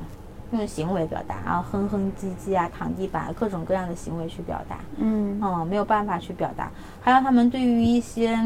[0.53, 4.79] 用行为表达，然后哼哼唧唧啊，躺地板，各种各样的行为去表达。
[4.97, 6.71] 嗯，嗯，没有办法去表达。
[7.01, 8.39] 还有他们对于一些。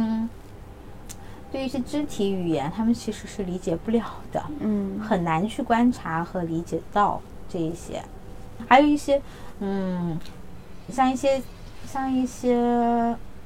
[1.53, 8.03] 对于一些肢体语言，他们其实是理解不了的，嗯，很难去观察和理解到这一些。
[8.66, 9.23] 还有一些，
[9.61, 10.19] 嗯，
[10.90, 11.40] 像一些
[11.87, 12.57] 像一些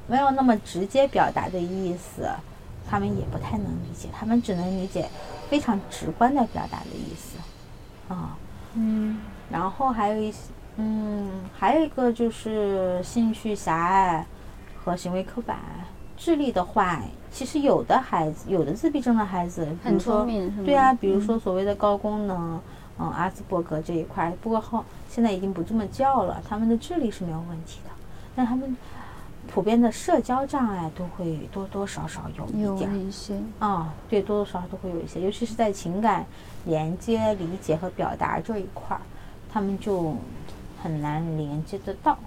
[0.07, 2.27] 没有那么直接表达的意思，
[2.91, 5.07] 他们也不太能理解，他们只能理解
[5.49, 7.37] 非常直观的表达的意思，
[8.13, 8.37] 啊，
[8.73, 9.17] 嗯，
[9.49, 14.25] 然后还有一些，嗯，还有一个就是兴趣狭隘
[14.83, 15.57] 和行为刻板。
[16.17, 17.01] 智力的话，
[17.31, 22.59] 其实有的孩子，有的自闭症的孩子，很聪明，对啊，比如说所谓的高功能，
[22.99, 27.89] 嗯，阿斯伯格这一块，不过后现在已经不这么叫了，他们的智力是没有问题的，
[28.35, 28.75] 但他们
[29.53, 36.25] 普遍的社交障碍都会多多少少有一点，一些，啊，对，多多少少都会有一些，尤其是在情感
[36.63, 39.01] 连接、理解和表达这一块儿，
[39.51, 40.15] 他们就
[40.81, 42.17] 很难连接得到，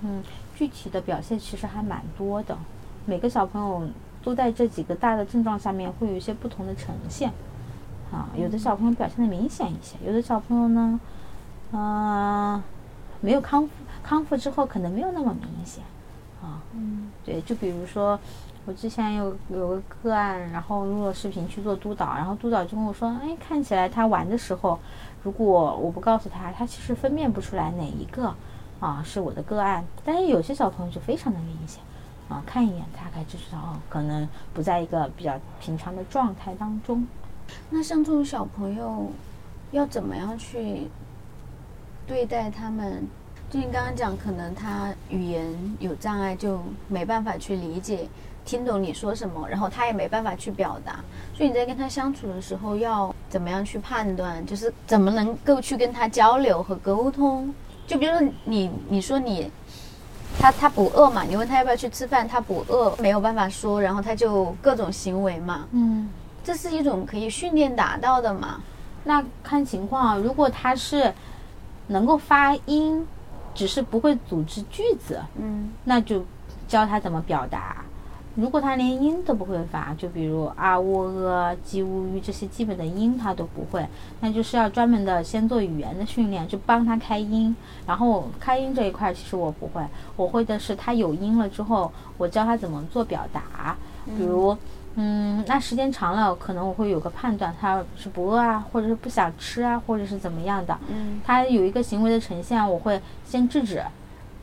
[0.00, 0.22] 嗯，
[0.54, 2.56] 具体的表现其实还蛮多的。
[3.04, 3.86] 每个小朋友
[4.24, 7.30] 都在这几个大的症状下面会有一些不同的呈现，
[8.10, 10.98] 啊，有的小朋友表现的明显一些，有的小朋友呢，
[11.72, 12.62] 嗯，
[13.20, 13.70] 没有康复，
[14.02, 15.84] 康复之后可能没有那么明显，
[16.42, 18.18] 啊，嗯，对，就比如说
[18.64, 24.78] 我之前有有个个案，然后录了视频去做督导，然后督导就跟我说，哎，看起来他玩的时候，
[25.22, 28.34] 如果我不告诉他，他其实分辨不出来哪一个
[28.80, 31.82] 啊是我的个案，但是有些小朋友就非常的明显。
[32.28, 37.06] 啊，看一眼大概就知道哦，可能不在一个比较平常的状态当中。
[37.70, 39.08] 那像这种小朋友，
[39.70, 40.88] 要怎么样去
[42.04, 43.06] 对待他们？
[43.50, 45.46] 就你刚刚讲，可能他语言
[45.78, 48.08] 有障碍，就没办法去理解、
[48.44, 51.00] 听懂你说什么，然后他也没办法去表达。
[51.34, 54.44] 所以你在跟他相处的时候，要怎么样去判断？
[54.44, 57.54] 就是怎么能够去跟他交流和沟通？
[57.86, 59.50] 就比如说你，你说你。
[60.38, 61.22] 他他不饿嘛？
[61.22, 65.66] 你问他要不要去吃饭，他不饿，没有办法说，然后他就各种行为嘛。
[65.70, 66.10] 嗯，
[66.44, 68.60] 这是一种可以训练达到的嘛？
[69.04, 71.10] 那看情况，如果他是
[71.86, 73.06] 能够发音，
[73.56, 76.22] 只是不会组织句子，嗯，那就
[76.68, 77.84] 教他怎么表达。
[78.34, 83.88] 如果他连音都不会发，就比如啊、喔、呃、鸡、乌、鱼这些基本的音他都不会，
[84.20, 87.56] 那就是要专门的先做语言的训练，就帮他开音。
[87.86, 89.82] 然后开音这一块其实我不会，
[90.16, 93.74] 我会的是他有音了之后，我教他怎么做表达。
[94.04, 94.58] 比如，嗯，
[95.46, 100.76] 那时间长了，可能我会有个判断，他是不饿啊，或者是不想吃啊，或者是怎么样的。
[100.88, 103.82] 嗯，他有一个行为的呈现，我会先制止，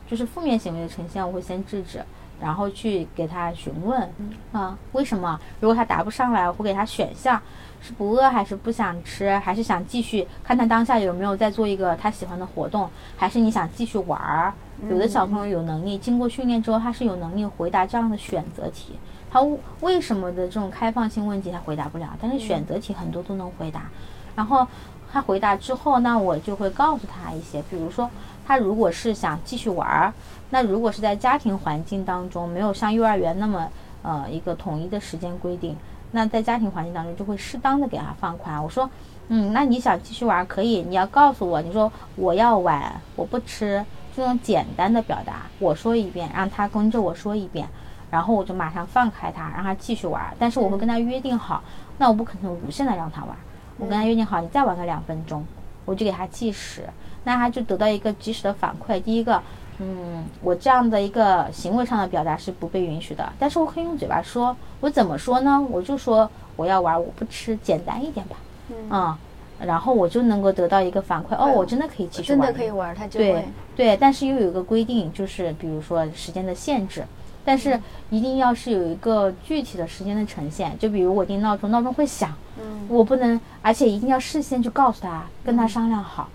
[0.08, 2.02] 就是负面行为的呈现，我会先制止。
[2.40, 4.10] 然后去给他询问，
[4.52, 5.38] 啊，为什么？
[5.60, 7.40] 如果他答不上来，我会给他选项，
[7.80, 14.52] 是不饿还是不想吃，还是想继续看他当下有没有在做一个他喜欢的活动，还是你想继续玩儿？
[14.90, 18.98] 有的小朋友有能力，经过训练之后，他是有能力回答这样的选择题。
[19.34, 19.40] 他
[19.80, 23.90] 为什么的这种开放性问题他回答不了，但是选择题很多都能回答。
[24.36, 24.64] 然后
[25.12, 28.08] 他回答之后，那我就会告诉他一些，比如说
[28.46, 30.12] 他如果是想继续玩儿。
[30.50, 33.68] 那如果是在家庭环境当中，没有像幼儿园那么
[34.02, 35.76] 呃一个统一的时间规定，
[36.12, 38.62] 那在家庭环境当中就会适当的给他放宽。
[38.62, 38.88] 我说，
[39.26, 47.66] 嗯，那你想继续玩可以，你要告诉我，你说我要玩，我不吃，这种简单的表达，我说一遍，让他跟着我说一遍，
[48.14, 50.32] 然后我就马上放开他，让他继续玩。
[50.38, 51.60] 但是我会跟他约定好，
[51.98, 53.36] 那我不可能无限的让他玩，
[53.76, 55.44] 我跟他约定好，你再玩个两分钟，
[55.84, 56.84] 我就给他计时，
[57.24, 59.02] 那他就得到一个及时的反馈。
[59.02, 59.42] 第一个。
[59.80, 65.60] 嗯，我这样的一个行为上的表达是不被允许的，但是我可以用嘴巴说，我怎么说呢？
[65.68, 68.36] 我就说我要玩，我不吃，简单一点吧。
[68.70, 69.18] 嗯，
[69.58, 77.04] 然后我就能够得到一个反馈，哦，我真的可以继续玩，真的可以玩，他就会对对，但是又有一个规定，就是比如说时间的限制，
[77.44, 77.78] 但是
[78.10, 86.28] 一定要是有一个具体的时间的呈现，就比如我定闹钟，闹钟会响，嗯，我不能，而且一定要事先去告诉他，跟他商量好，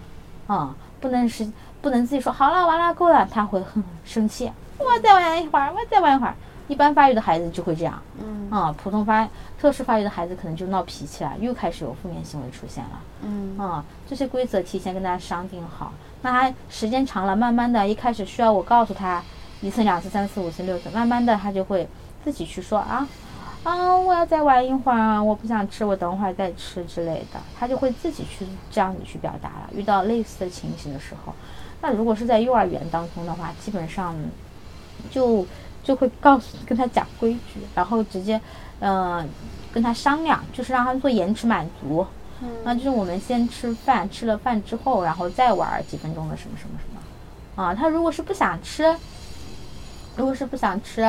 [0.47, 1.49] 啊，不能是。
[1.81, 4.51] 不能自己说好了，完了，够了，他会很生气。
[4.77, 6.35] 我再玩一会儿，我再玩一会儿。
[6.67, 9.25] 一般发育的孩子就会这样，嗯啊，普通发、
[9.57, 15.93] 特殊发育的孩子可能就闹脾气了，又开始有负面行为出现了，嗯啊，这些规则提前跟大家商定好。
[16.21, 19.23] 那他时间长了，慢慢的一开始需要我告诉他
[19.61, 21.87] 一次、两次、三次、五次、六次，慢慢的他就会
[22.23, 23.07] 自己去说啊。
[23.61, 29.69] 啊，我要再玩一会儿，我不想吃，我等会儿再吃之类的，他就会自己去这样子去表达了。
[29.75, 31.33] 遇到类似的情形的时候，
[31.81, 34.15] 那如果是在幼儿园当中的话，基本上
[35.11, 35.45] 就
[35.83, 38.39] 就会告诉跟他讲规矩，然后直接
[38.79, 39.27] 嗯
[39.73, 42.07] 跟他商量，就是让他做延迟满足，
[42.63, 47.75] 那就是我们先吃饭，吃了饭之后，然后再玩几分钟的什么什么什么啊。
[47.75, 48.95] 他如果是不想吃，
[50.19, 51.01] 如果是不想吃。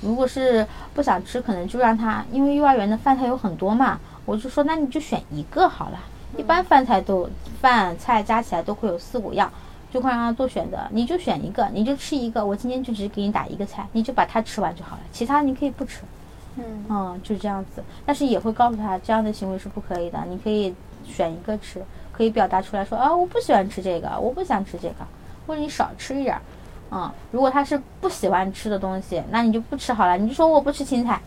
[0.00, 5.98] 如果是不想吃，可能就让他，因为幼儿园的饭菜有很多嘛，我就说那你就选一个好了。
[6.36, 9.48] 一般饭菜都饭菜加起来都会有四五样，
[9.92, 12.44] 就会让他做选择，你就选一个，你就吃一个。
[12.44, 16.00] 我今天就只给你打一个菜，你就把它吃完就好了，其他你可以不吃。
[16.56, 20.74] 嗯嗯，就这样子，但是也会告诉他这样的行为是不可以的，你可以
[21.04, 25.06] 选一个吃，可以表达出来说啊，我不喜欢吃这个，我不想吃这个，
[25.46, 26.36] 或者你少吃一点。
[26.94, 30.18] 嗯，如果他是不喜欢吃的东西，那你就不吃好了。
[30.18, 31.18] 你就说我不吃青菜。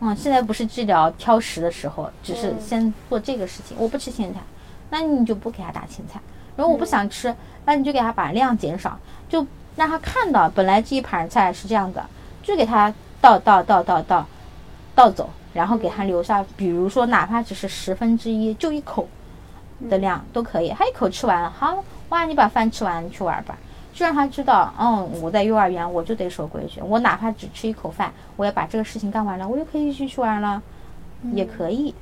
[0.00, 3.74] 嗯，现在不是治疗挑食的时候，只是先做这个事情。
[3.80, 4.40] 我不吃青菜，
[4.90, 6.20] 那你就不给他打青菜。
[6.56, 12.04] 如果我不想吃，那你就给他把量减少，就让他看到本来这一盘菜是这样的，
[12.42, 12.92] 就给他
[13.22, 14.26] 倒倒倒倒倒
[14.94, 19.08] 倒走，然后给他留下，比如说哪怕只是十分之一，就一口
[19.88, 20.68] 的量都可以。
[20.76, 23.56] 他一口吃完了，好哇，你把饭吃完，你去玩吧。
[23.94, 30.60] 就让他知道，嗯，我在幼儿园我就得守规矩，我哪怕只吃一口饭，我也把这个事情干完了，我就可以继续玩了，
[31.32, 31.94] 也可以，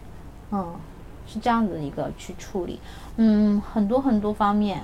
[0.50, 0.74] 嗯，
[1.26, 2.80] 是这样子一个去处理，
[3.18, 4.80] 嗯，很多很多方面，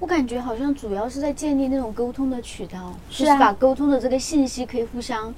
[0.00, 5.34] 我感觉好像主要是在建立那种沟通的渠道，是就是把沟通的这个信息可以互相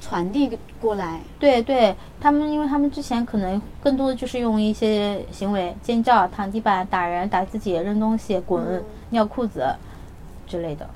[0.00, 1.20] 传递过来。
[1.38, 9.66] 对对，他们因为他们之前可能更多的就是用一些行为，尖叫、躺地板、打人、打自己、扔东西、滚、尿裤子。
[10.50, 10.90] 之类的，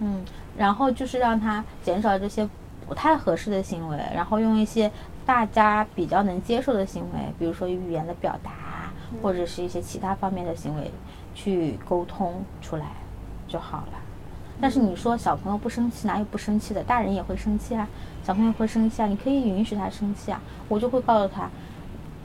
[0.00, 0.22] 嗯，
[0.58, 2.46] 然后就是让他减少这些
[2.86, 4.92] 不太合适的行为，然后用一些
[5.24, 10.90] 大家比较能接受的行为，比如说语言的表达，或者是一些其他方面的行为
[11.34, 12.84] 去沟通出来
[13.48, 13.98] 就好了。
[14.60, 16.82] 但是你说小朋友不生气，哪有不生气的？
[16.82, 17.88] 大人也会生气啊，
[18.22, 21.48] 小朋友会生气啊，你可以允许他生气啊，我就会告诉他，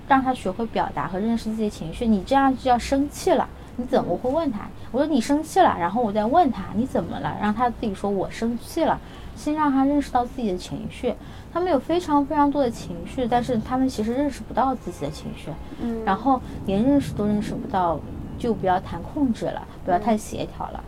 [0.10, 3.48] 让他学会表达和认识自己的情绪，你这样就要生气了。
[3.78, 4.62] 你怎么会问他？
[4.92, 9.00] 我说你生气了，然后我再问他你怎么了，让他自己说我生气了，
[9.36, 11.14] 先让他认识到自己的情绪。
[11.54, 15.50] 他们有非常非常多的情绪，但是他们其实认识不到自己的情绪，
[15.82, 18.00] 嗯，然后连认识都认识不到，
[18.38, 20.84] 就不要谈控制了，不要太协调了，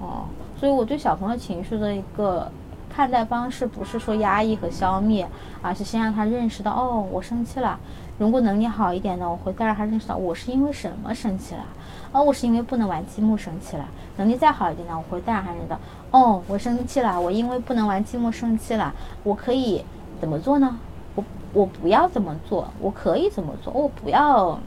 [0.00, 0.24] 哦。
[0.58, 2.50] 所以我对小朋友情绪的一个
[2.88, 5.28] 看待方式不是说压抑和消灭，
[5.62, 7.78] 而是先让他认识到，哦，我生气了。
[8.18, 11.64] 如果能力好一点呢，我会再让他认识到我是因为什么生气了。
[12.12, 13.88] 哦，我是因为不能玩积木生气了。
[14.16, 15.78] 能力再好一点的，我会再让他认识到，
[16.10, 18.92] 哦，我生气了，我因为不能玩积木生气了。
[19.22, 19.84] 我可以
[20.20, 20.78] 怎么做呢？
[21.14, 22.68] 我我不要怎么做？
[22.80, 23.72] 我可以怎么做？
[23.72, 24.58] 我不要。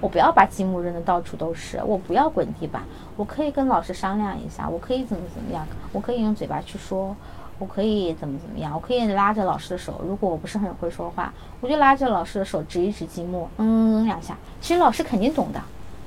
[0.00, 2.82] 我不要把积木扔的到处都是，我不要滚地板，
[3.16, 7.14] 我可以跟老师商量一下，我可以怎么怎么样，我可以用嘴巴去说，
[7.60, 15.60] 我可以怎么怎么样，我可以拉着老师的手，如果我不是很会说话，我就拉着老师的手指一指积木，嗯两下，其实老师肯定懂的，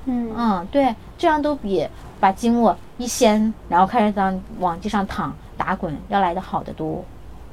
[0.06, 1.88] 嗯嗯对，这样都比
[2.20, 7.04] 把积木一掀，然后开始在往地上躺打滚要来的好得多，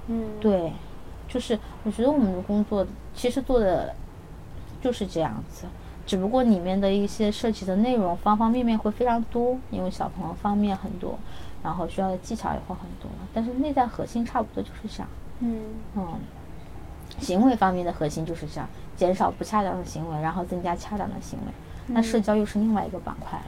[0.09, 0.73] 嗯对，
[1.29, 3.95] 就是我觉得我们的工作其实做的
[4.81, 5.65] 就是这样子。
[6.05, 11.17] 只不过里面的一些涉及的内容方方面面会非常多，因为小朋友方面很多，
[11.63, 13.09] 然后需要的技巧也会很多。
[13.33, 15.61] 但是内在核心差不多就是这样，嗯
[15.97, 16.09] 嗯，
[17.21, 21.53] 行为方面的核心就是这样，减少不恰当的行为，然后增加恰当的行为。
[21.93, 23.45] 那社交又是另外一个板块了。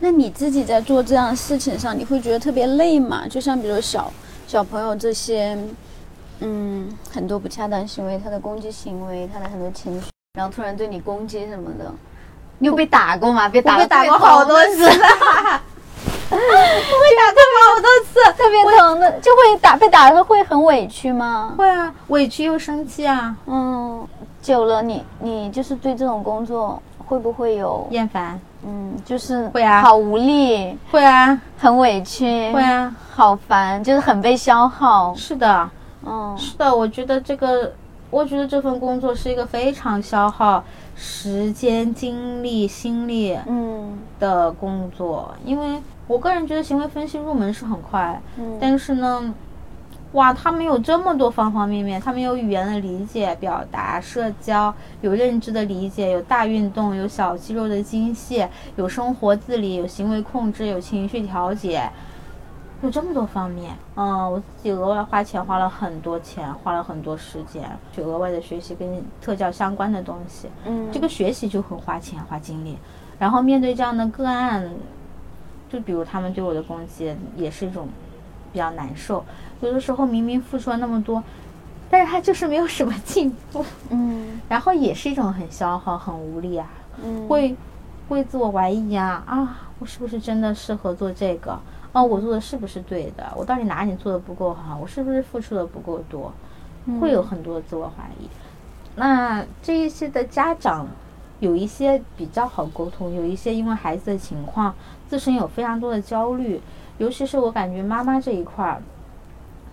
[0.00, 3.26] 那你自己在做这样的事情上，你会觉得特别累吗？
[3.28, 4.10] 就像比如小
[4.46, 5.58] 小朋友这些，
[6.40, 10.06] 嗯，很多不恰当行为，他的攻击行为，他的很多情绪，
[10.38, 11.92] 然后突然对你攻击什么的，
[12.58, 13.48] 你有被打过吗？
[13.48, 15.02] 被打 被打过好多次， 被打过
[16.30, 21.54] 好多次，特别疼的，就会打被打的会很委屈吗？
[21.58, 23.36] 会啊，委屈又生气啊。
[23.46, 24.06] 嗯，
[24.40, 28.38] 久了你你就是对这种工作会不会有厌烦？
[28.64, 29.80] 嗯，就是会啊。
[29.82, 35.14] 好无力，会啊，很委屈，会啊，好烦，就是很被消耗。
[35.16, 35.70] 是的，
[36.04, 37.72] 嗯，是的，我觉得这个，
[38.10, 40.62] 我觉得这份工作是一个非常消耗
[40.94, 43.98] 时间、精力、心力嗯。
[44.20, 48.58] 的工作，因为我个人觉得行为分析入门是很快，嗯。
[48.60, 49.32] 但是呢，
[50.12, 61.88] 哇，他们有这么多方方面面，他们有语言的理解、表达、社交，有认知的理解，有大运动，有小肌肉的精细，有生活自理，有行为控制，有情绪调节。
[62.80, 72.78] 有这么多方面，嗯，我自己额外花钱花了很多钱，花了很多时间去额外的学习跟特教相关的东西，嗯，这个学习就很花钱花精力，
[73.18, 74.70] 然后面对这样的个案，
[75.68, 77.88] 就比如他们对我的攻击，也是一种
[78.52, 79.24] 比较难受。
[79.60, 81.22] 有的时候明明付出了那么多，
[81.90, 86.70] 但是他就是没有什么进步，嗯 然后也是一种很消耗、很无力啊，
[87.04, 87.56] 嗯会
[88.08, 91.58] 会自我怀疑啊啊，我是不是真的适合做这个？
[91.92, 93.32] 哦，我做的是不是对的？
[93.34, 94.78] 我到底哪里做的不够好？
[94.80, 96.32] 我是不是付出的不够多？
[97.00, 98.28] 会有很多的自我怀疑。
[98.96, 100.86] 那这一些的家长，
[101.40, 104.74] 有一些比较好沟通，有一些因为孩子的情况
[105.08, 106.60] 自身有非常多的焦虑，
[106.98, 108.82] 尤其是我感觉妈妈这一块儿，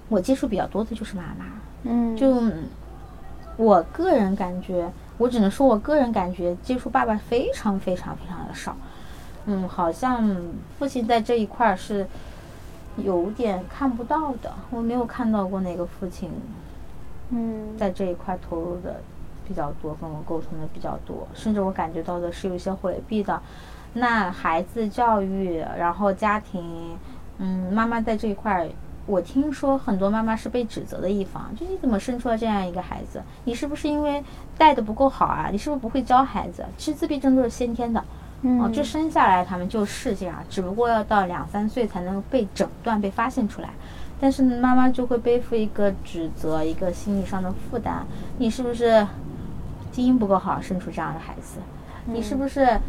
[0.10, 1.46] 我接触比较多的就是妈妈。
[1.84, 2.42] 嗯就
[3.58, 8.76] 我个人感觉，我只能说我个人感觉接触爸爸非常非常非常的少。
[9.46, 10.36] 嗯，好像
[10.78, 12.06] 父亲在这一块儿是
[12.98, 16.32] 有点看不到的，我没有看到过哪个父亲
[17.30, 19.00] 嗯在这一块投入的
[19.48, 23.40] 比较多，跟我沟通的比较多，甚至我感觉到的是有一些回避的。
[23.94, 26.98] 那孩子教育，然后家庭，
[27.38, 28.68] 嗯，妈妈在这一块儿，
[29.08, 33.22] 我听说很多妈妈是被指责的一方，就你怎么生出了这样一个孩子？
[33.44, 34.24] 你是不是因为
[34.58, 35.50] 带的不够好啊？
[35.52, 36.66] 你是不是不会教孩子？
[36.78, 38.04] 其实自闭症都是先天的，
[38.60, 43.70] 哦，就生下来他们就是这样，只不过要到两三岁才能被诊断、被发现出来。
[44.20, 48.06] 但是妈妈就会背负一个指责、一个心理上的负担。
[48.38, 49.06] 你是不是
[49.92, 51.60] 基因不够好，生出这样的孩子？
[52.06, 52.80] 你是不是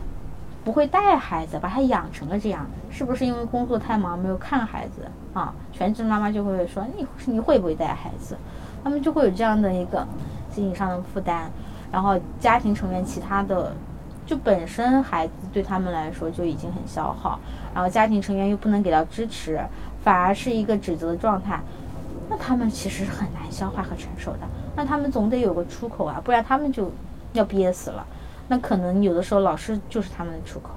[0.66, 2.66] 不会带孩子，把他养成了这样？
[2.90, 5.02] 是不是因为工作太忙没有看孩子
[5.32, 5.54] 啊？
[5.72, 8.36] 全职妈妈就会说你你会不会带孩子？
[8.82, 10.04] 他们就会有这样的一个
[10.50, 11.48] 心理上的负担，
[11.92, 13.72] 然后家庭成员其他的。
[14.26, 17.38] 就本身孩子对他们来说就已经很消耗，
[17.72, 19.60] 然后家庭成员又不能给到支持，
[20.02, 21.60] 反而是一个指责的状态，
[22.28, 24.40] 那他们其实是很难消化和承受的。
[24.74, 26.90] 那他们总得有个出口啊，不然他们就
[27.34, 28.04] 要憋死了。
[28.48, 30.70] 那可能有的时候老师就是他们的出口。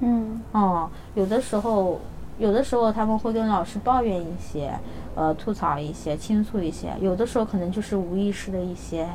[0.00, 2.00] 嗯哦，有的时候，
[2.38, 4.72] 有的时候他们会跟老师抱怨一些，
[5.14, 6.92] 呃，吐槽一些，倾诉一些。
[7.00, 9.08] 有的时候可能就是无意识的一些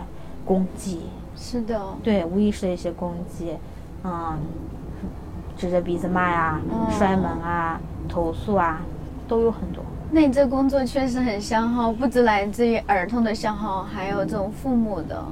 [0.45, 1.01] 攻击，
[1.35, 3.57] 是的，对，无意识的一些攻击，
[4.03, 4.39] 嗯，
[5.57, 8.81] 指着鼻子骂呀、嗯摔门啊、投诉啊，
[9.27, 9.83] 都有很多。
[10.11, 15.23] 那你这工作确实很消耗，不止来自于儿童的消耗，还有这种父母的。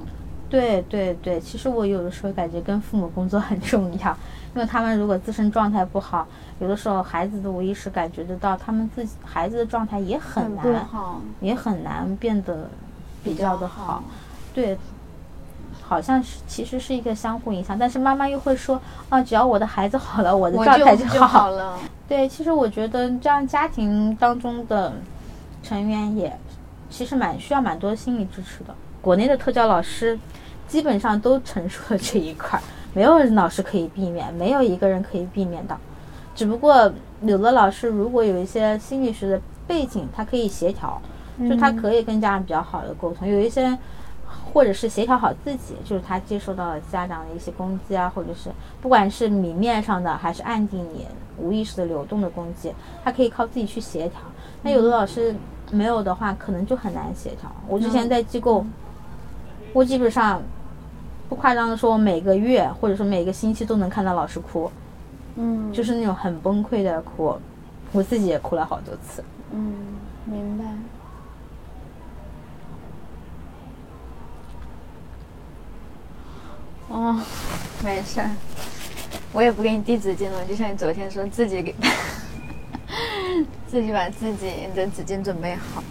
[0.50, 4.18] 对对对，其实我有的时候感觉跟父母工作很重要，
[4.56, 6.26] 因为他们如果自身状态不好，
[6.60, 10.88] 有的时候孩子的无意识感觉得到，他们自己孩子的状态也很难，
[11.42, 12.70] 也很难变得
[13.24, 14.02] 比较的好。
[14.54, 14.78] 对，
[15.84, 21.78] 好像是其实是一个相互影响，但是妈妈又会说啊，只要我的孩子好了，我的状态就好了。
[22.08, 24.94] 对，其实我觉得这样家庭当中的
[25.62, 26.40] 成员也
[26.90, 28.74] 其实蛮需要蛮多心理支持的。
[29.02, 30.18] 国内的特教老师
[30.68, 32.62] 基本上都陈述了这一块，
[32.94, 35.78] 没有老师可以避免，没有一个人可以避免的。
[36.36, 36.92] 只不过
[37.22, 41.02] 有的老师如果有一些心理学的背景，他可以协调，
[41.50, 43.28] 就他可以跟家长比较好的沟通。
[43.28, 43.78] 有一些
[44.54, 52.74] 或者是协调好自己，就是他接受到了家长的一些攻击啊，或者是不管是明面上的还是暗地里无意识的流动的攻击，
[53.04, 54.20] 他可以靠自己去协调。
[54.62, 55.36] 那有的老师
[55.72, 57.50] 没有的话，可能就很难协调。
[57.68, 58.66] 我之前在机构。
[59.74, 60.42] 我基本上
[61.30, 64.72] 不夸张的说，我每个月或者说每个星期都能看到老师哭，
[65.36, 67.38] 嗯，就是那种很崩溃的哭，
[67.92, 69.24] 我自己也哭了好多次。
[69.52, 69.76] 嗯，
[70.26, 70.66] 明白。
[76.90, 77.22] 哦，
[77.84, 78.32] 没事儿，
[79.34, 81.76] 我也不给你递纸巾了，就像你昨天说自己给，
[83.68, 85.84] 自己把自己的纸巾准备好。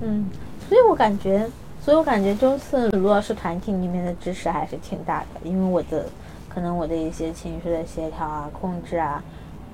[0.00, 0.28] 嗯，
[0.68, 1.48] 所以我感觉。
[1.84, 6.06] 所以我感觉周四卢老师团体里面的支持还是挺大的，因为我的
[6.48, 9.20] 可能我的一些情绪的协调啊、控制啊，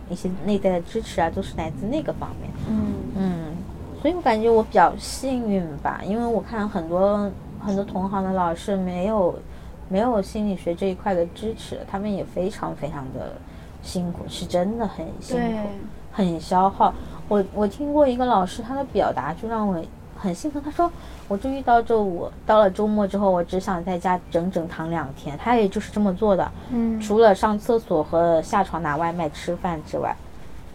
[0.08, 2.50] 一些内在的支持啊，都是来自那个方面。
[2.66, 3.56] 嗯嗯，
[4.00, 7.30] 所以我感觉我比较幸运吧，因为我看很多
[7.60, 9.38] 很多同行的老师没有
[9.90, 13.32] 没有心理学这一块的支持，他们也非常非常的
[13.82, 15.68] 辛苦，是真的很辛苦，
[16.10, 16.94] 很消耗。
[17.28, 19.78] 我我听过一个老师，他的表达就让我。
[20.18, 20.90] 很兴奋，他说
[21.28, 30.16] ：“我终于到周五，到了周末之后，我只想在家整整躺两天。”他也就是这么做的，嗯，除了上厕所和下床拿外卖吃饭之外，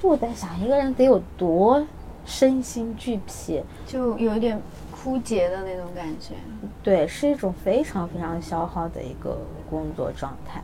[0.01, 1.85] 就我在想，一个人得有多
[2.25, 6.35] 身心俱疲，就有一点枯竭的那种感觉。
[6.81, 9.37] 对，是一种非常非常消耗的一个
[9.69, 10.61] 工作状态。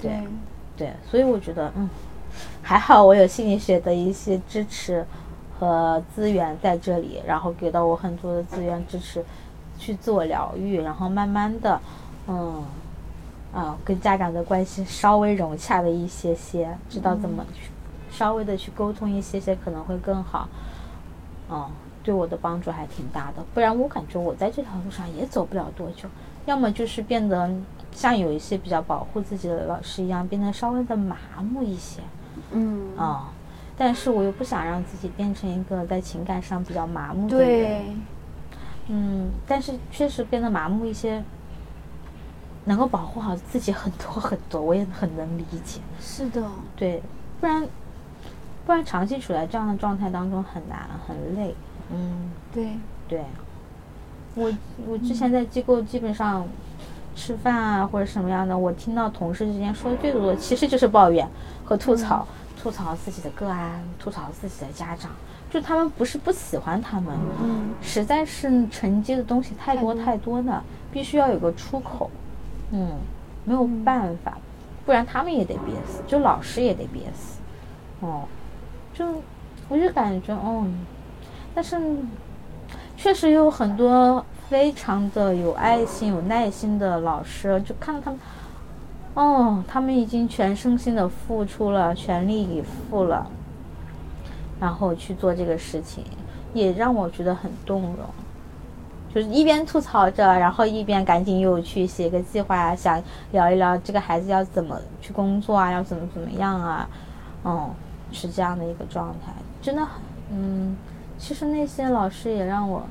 [0.00, 0.12] 对，
[0.76, 1.90] 对，所以我觉得，嗯，
[2.62, 5.04] 还好我有心理学的一些支持。
[5.58, 9.24] 和资源在这里，然后给到我很多的资源支持，
[9.78, 11.80] 去自我疗愈，然后慢慢的，
[12.26, 12.62] 嗯，
[13.54, 17.70] 啊，跟家长的关系稍微融洽了一些些，知道怎么去
[18.10, 20.46] 稍微的去沟通一些些可能会更好，
[21.50, 21.70] 嗯，
[22.02, 23.42] 对我的帮助还挺大的。
[23.54, 26.08] 不然我感觉我在这条路上也走不了多久，
[26.44, 27.50] 要么就是变得
[27.92, 32.02] 像有一些比较保护自己的老师一样，变得稍微的麻木一些，
[32.50, 33.32] 嗯，啊。
[33.76, 37.46] 但是我又不想让自己变成一个在情感上比较麻木的人。
[37.46, 37.96] 对，
[38.88, 41.22] 嗯，但是确实变得麻木一些，
[42.64, 45.80] 能够保护好自己很多很多，我也很能理解。
[46.00, 46.42] 是的，
[46.74, 47.02] 对，
[47.40, 47.68] 不然
[48.64, 51.54] 不然长期处在这样的状态当中很难很累。
[51.92, 52.70] 嗯，对
[53.06, 53.22] 对。
[54.34, 54.52] 我
[54.86, 56.46] 我之前在机构基本上
[57.14, 61.28] 吃饭啊或者什么样的，我听到同事之间说的最多的其实就是抱怨
[61.64, 62.26] 和吐槽。
[62.66, 65.12] 吐槽自己的个案，吐槽自己的家长，
[65.48, 72.10] 就他们不是不喜欢他们，嗯，实在是承接的东西太多太多了，必须要有个出口，
[72.72, 72.90] 嗯，
[73.44, 74.36] 没有办法，
[74.84, 77.38] 不然他们也得憋死，就老师也得憋死，
[78.00, 78.24] 哦，
[78.92, 79.22] 就
[79.68, 80.66] 我就感觉哦，
[81.54, 81.80] 但是
[82.96, 88.18] 确实有很多非常的有爱心、有耐心的老师，就看到他们。
[89.16, 93.26] 哦，他们已经全身心的付出了，全力以赴了，
[94.60, 96.04] 然后去做这个事情，
[96.52, 98.04] 也让我觉得很动容。
[99.14, 103.02] 就是一边吐槽着，然后一边赶紧又去写个计划，想
[103.32, 106.86] 聊一聊这个孩子要怎么去工作啊，要怎么怎么样啊，
[107.44, 107.70] 嗯，
[108.12, 109.92] 是这样的一个状态，真的很，
[110.30, 110.76] 嗯，
[111.16, 112.82] 其实那些老师也让我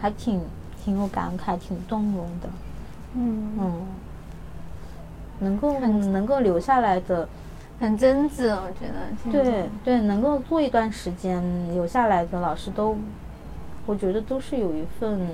[0.00, 0.40] 还挺
[0.84, 2.48] 挺有感慨，挺动容的，
[3.14, 3.86] 嗯嗯。
[5.40, 7.28] 能够能够留下来的，
[7.80, 9.32] 很真挚，我觉得。
[9.32, 11.42] 对对，能够做一段时间
[11.74, 12.96] 留下来的老师都，
[13.86, 15.28] 我觉得都是有一份，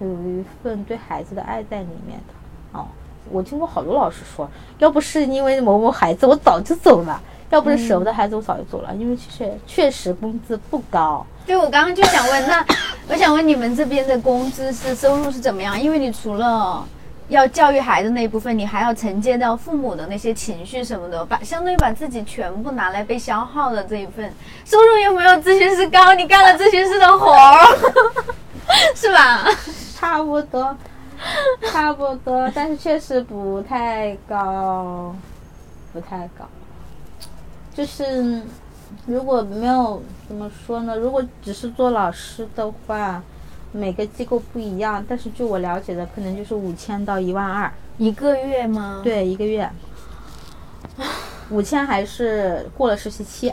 [0.00, 2.78] 有一份对孩子的爱在里面的。
[2.78, 2.86] 哦，
[3.30, 4.48] 我听过好多老师说，
[4.78, 8.94] 要不是因为某某孩子，我早就走了；要不是舍不得孩子，我早就走了。
[8.94, 11.24] 因为确确实工资不高。
[11.46, 12.64] 对，我刚刚就想问，那
[13.08, 15.80] 我想问你们这边的工资是收入是怎么样？
[15.80, 16.84] 因为你除了
[17.28, 24.32] 要教育孩子那一部分，你还要承接到父母的那些情绪什么的，把相当于把自己全部拿来被消耗的这一份
[24.64, 27.66] 收入又没有咨询师高，你干了咨询师的活儿，
[28.96, 29.44] 是吧？
[29.94, 30.76] 差不多，
[31.70, 35.14] 差不多，但是确实不太高，
[35.92, 36.46] 不太高。
[37.74, 38.42] 就是
[39.06, 40.96] 如果没有怎么说呢？
[40.96, 43.22] 如果只是做老师的话，
[43.72, 49.00] 每个机构不一样，但是据我了解的，可能就是五千到一万二一个月吗？
[49.04, 49.68] 对，一个月。
[51.50, 53.52] 五千还是过了实习期，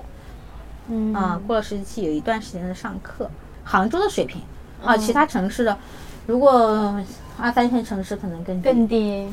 [0.90, 3.30] 嗯啊，过了实习期有一段时间的上课。
[3.64, 4.42] 杭州的水平
[4.84, 5.78] 啊，其他城市的，
[6.28, 7.02] 如果
[7.38, 9.30] 二三线城市可能更低更低。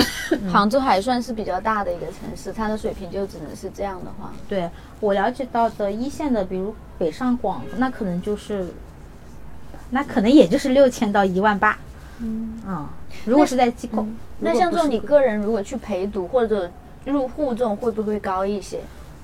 [0.51, 4.33] 杭州还算是比较大的一个城市，它的水平就只能是这样的话。
[4.49, 4.69] 对
[5.01, 8.73] 我了解到的一线的，比如北上广，那可能就是，
[9.93, 11.79] 那可能也就是六千到一万八。
[12.19, 12.91] 嗯，啊，
[13.25, 14.07] 如果是在机构，
[14.41, 16.71] 那像这种你个个人如果去陪读或者
[17.05, 18.81] 入户这种会不会高一些？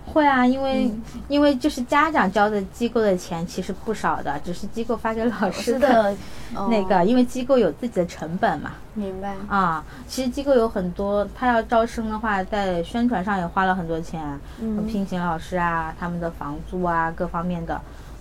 [0.06, 0.90] 会啊，因为、
[1.28, 6.16] 因为就是家长交的机构的钱其实不少的，只是机构发给老师的，
[6.70, 8.72] 那个，哦因为机构有自己的成本嘛。
[8.94, 9.34] 明白。
[9.48, 17.78] 啊，其实机构有很多，他要招生的话，在宣传上也花了很多钱，嗯聘请老师啊，他们的房租啊，各方面的。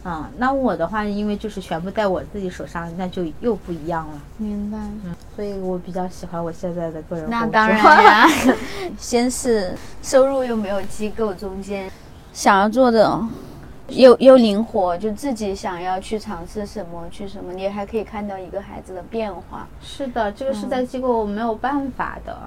[0.10, 4.22] 嗯，那我的话，因为就是全部在我自己手上，那就又不一样了。
[4.38, 4.78] 明白。
[5.36, 8.26] 所以我比较喜欢我现在的个人那当然呀，
[8.98, 11.92] 先是收入又没有机构中间，
[12.32, 13.22] 想要做的
[13.90, 19.68] 又又灵活，就自己想要去尝试什么去什么，你还可以看到一个孩子的变化。
[19.82, 22.38] 是的，这个是嗯在机构没有办法的，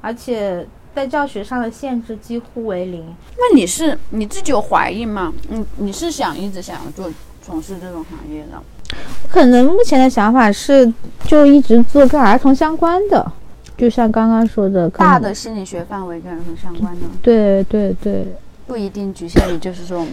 [0.00, 0.64] 而且
[0.94, 3.04] 在教学上的限制几乎为零。
[3.36, 5.32] 那你是你自己有怀疑吗？
[5.50, 7.10] 嗯，你是想一直想要做
[7.42, 8.60] 从事这种行业的？
[9.28, 10.92] 可能目前的想法是，
[11.24, 13.32] 就一直做跟儿童相关的，
[13.76, 18.26] 就像刚刚说的，大的心理学范围跟儿童相关的，对对对
[18.66, 20.04] 不一定局限于就是说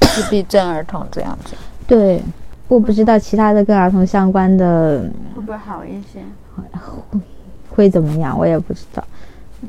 [0.00, 1.54] 自闭症儿童这样子，
[1.88, 2.22] 对，
[2.68, 6.20] 我不知道其他的跟儿童相关的会不会好一些？
[6.54, 7.20] 会
[7.68, 9.02] 会怎么样，我也不知道。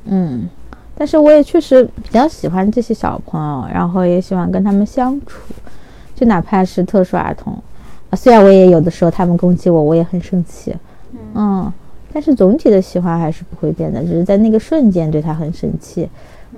[0.05, 0.47] 嗯，
[0.97, 5.53] 但是我也确实比较喜欢这些小朋友，然后也喜欢跟他们相处，
[6.13, 7.53] 就哪怕是特殊儿童，
[8.09, 10.75] 啊，虽然我也有的时候他们攻击我，我也很生气，
[11.33, 11.71] 嗯，
[12.13, 16.09] 但是总体的喜欢还是不会变的，只是在那个瞬间对他很生气，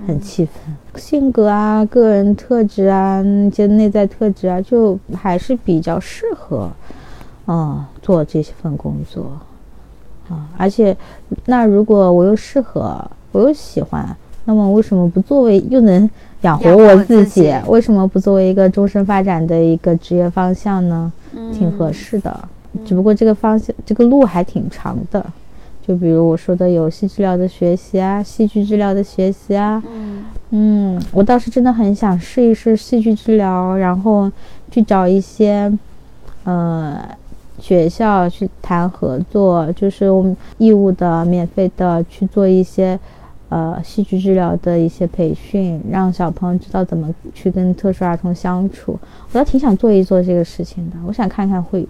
[0.06, 0.74] 很气愤。
[1.00, 6.70] 性格啊、个人特质啊、一些内在特质啊，就还是比较适合，
[7.46, 9.32] 嗯，做这份工作。
[10.28, 10.94] 啊，而且，
[11.46, 13.02] 那如果我又适合，
[13.32, 16.08] 我又喜欢，那么为什么不作为又能
[16.42, 17.54] 养活我自自己己？
[17.66, 21.12] 为什么不作为一个终身发展的一个职业方向呢？
[21.52, 22.40] 挺合适的，
[22.84, 25.24] 只不过这个方向这个路还挺长的。
[25.86, 34.30] 就比如我说的有戏治疗的学习啊，戏剧治疗的学习啊，嗯嗯，我倒是真的很想试一试戏剧治疗，然后
[34.70, 35.72] 去找一些，
[36.44, 36.98] 呃，
[37.58, 42.98] 学校去谈合作，就是我们义务的、免费的去做一些，
[43.48, 48.98] 呃，戏剧治疗的一些培训，让小朋友知道怎么去跟特殊儿童相处。
[49.32, 51.86] 我倒挺想做一做这个事情的，我想看看会。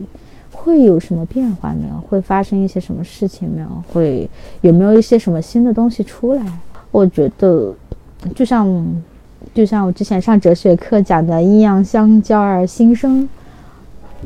[0.50, 1.94] 会有什么变化没有？
[2.08, 3.68] 会发生一些什么事情没有？
[3.92, 4.28] 会
[4.60, 6.42] 有没有一些什么新的东西出来？
[6.90, 7.72] 我觉得，
[8.34, 8.66] 就像
[9.54, 13.28] 就像我之前上哲学课讲的“阴阳相交而心生”，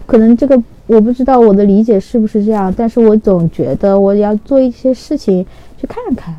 [0.07, 5.45] 可能这个我不知道我的理解是不是这样，但是我总觉得我要做一些事情
[5.79, 6.35] 去看看，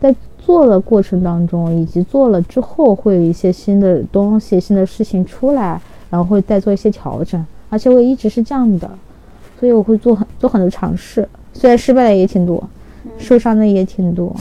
[0.00, 0.14] 但
[0.44, 5.80] 做的过程当中以及做了之后，会有一些新的东西、新的事情出来，
[6.10, 8.90] 然后会再做一些调整，而且我一直是这样的，
[9.58, 12.62] 所以我会做很做很多尝试，虽然失败的也挺多，
[13.16, 14.36] 受伤的也挺多，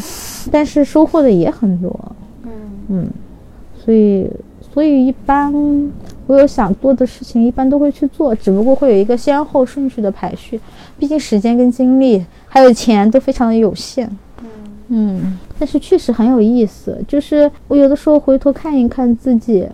[0.51, 1.97] 但是收获的也很多。
[2.43, 2.51] 嗯。
[2.89, 3.07] 嗯，
[3.83, 4.29] 所以
[4.73, 5.53] 所以一般
[6.27, 10.59] 我有想做的事情，一般都会去做，只不过会有一个先后顺序的排序，
[10.99, 14.09] 毕竟时间跟精力还有钱都非常的有限。
[14.95, 19.67] 嗯，但是确实很有意思，就是我有的时候回头看一看自己，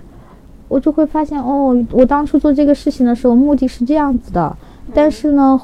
[0.70, 4.56] 我就会发现哦，我当初做这个事情的时候目的是这样子的，
[4.94, 5.60] 但是呢，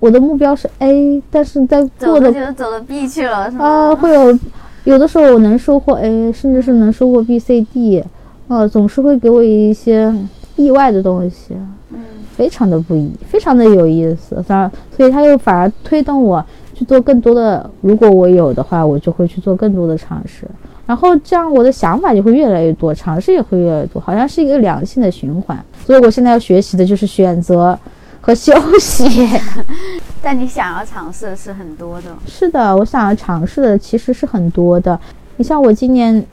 [0.00, 3.64] 我的目标是 A，但是在做的就走到 B 去了，是吗？
[3.64, 4.38] 啊，会有
[4.84, 8.02] 有的时候我能收获 A，甚至是能收获 B、C、D，
[8.48, 10.14] 呃，总是会给我一些
[10.56, 11.54] 意外的东西，
[11.90, 11.98] 嗯
[12.34, 14.42] 非常的不一，非常的有意思。
[14.48, 16.42] 当然，所以他又反而推动我
[16.82, 20.44] 去做更多的，如果我有的话，我就会去做更多的尝试。
[20.84, 25.56] 然后这样我的想法就会越来越多，尝试也会越来越多，好像是一个良性的循环。
[25.86, 27.78] 所以我现在要学习的就是选择
[28.20, 29.28] 和休息。
[30.20, 34.98] 但你想要尝试的是很多的，是的，我想要尝试的其实是很多的。
[35.36, 36.24] 你像我今年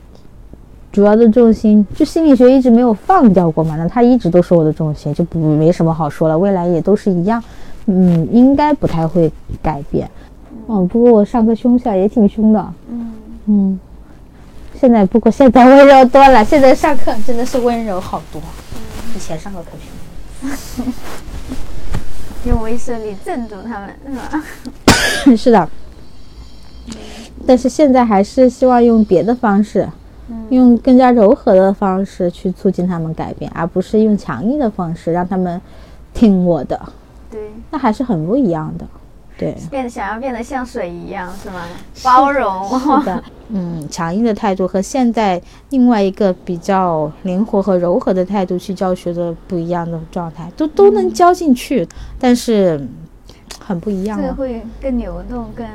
[0.91, 7.41] 主要的重心，就心理学一直没有放掉过嘛，那它一直都是我的重心，就不没什么好说了，未来也都是一样，
[7.85, 9.31] 嗯，应该不太会
[9.61, 10.09] 改变。
[10.67, 12.73] 嗯，不过我上课凶下也挺凶的。
[12.89, 13.13] 嗯，
[13.45, 13.79] 嗯，
[14.79, 18.41] 现在不过现在温柔多了，现在上课真的是温柔好多。
[19.15, 20.85] 以前上课可凶。
[22.45, 24.43] 用威慑力镇住他们，是吧？
[25.35, 25.69] 是的，
[27.45, 29.89] 但是现在还是希望用别的方式，
[30.49, 35.59] 用更加柔和的方式去促进他们改变，而不是用强硬的方式让他们
[36.13, 36.79] 听我的，
[37.29, 38.87] 对，那还是很不一样的。
[39.39, 41.61] 对，变得想要变得像水一样，是吗？
[42.03, 51.87] 包容，是的， 嗯，强硬的态度和现在另外一个比较灵活和柔和的态度去教学的不一样的状态，都都能教进去，
[52.19, 52.85] 但是
[53.65, 54.23] 很不一样了。
[54.23, 55.65] 这个会更流动、更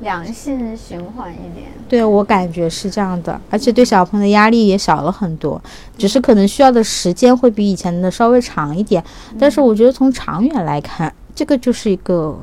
[0.00, 1.68] 良性循环一点。
[1.88, 5.58] 对我感觉是这样的，而且对小朋友的压力也小了很多，
[5.96, 9.02] 只是可能需要的时间会比以前的稍微长一点，
[9.38, 12.38] 但是我觉得从长远来看，这个就是一个。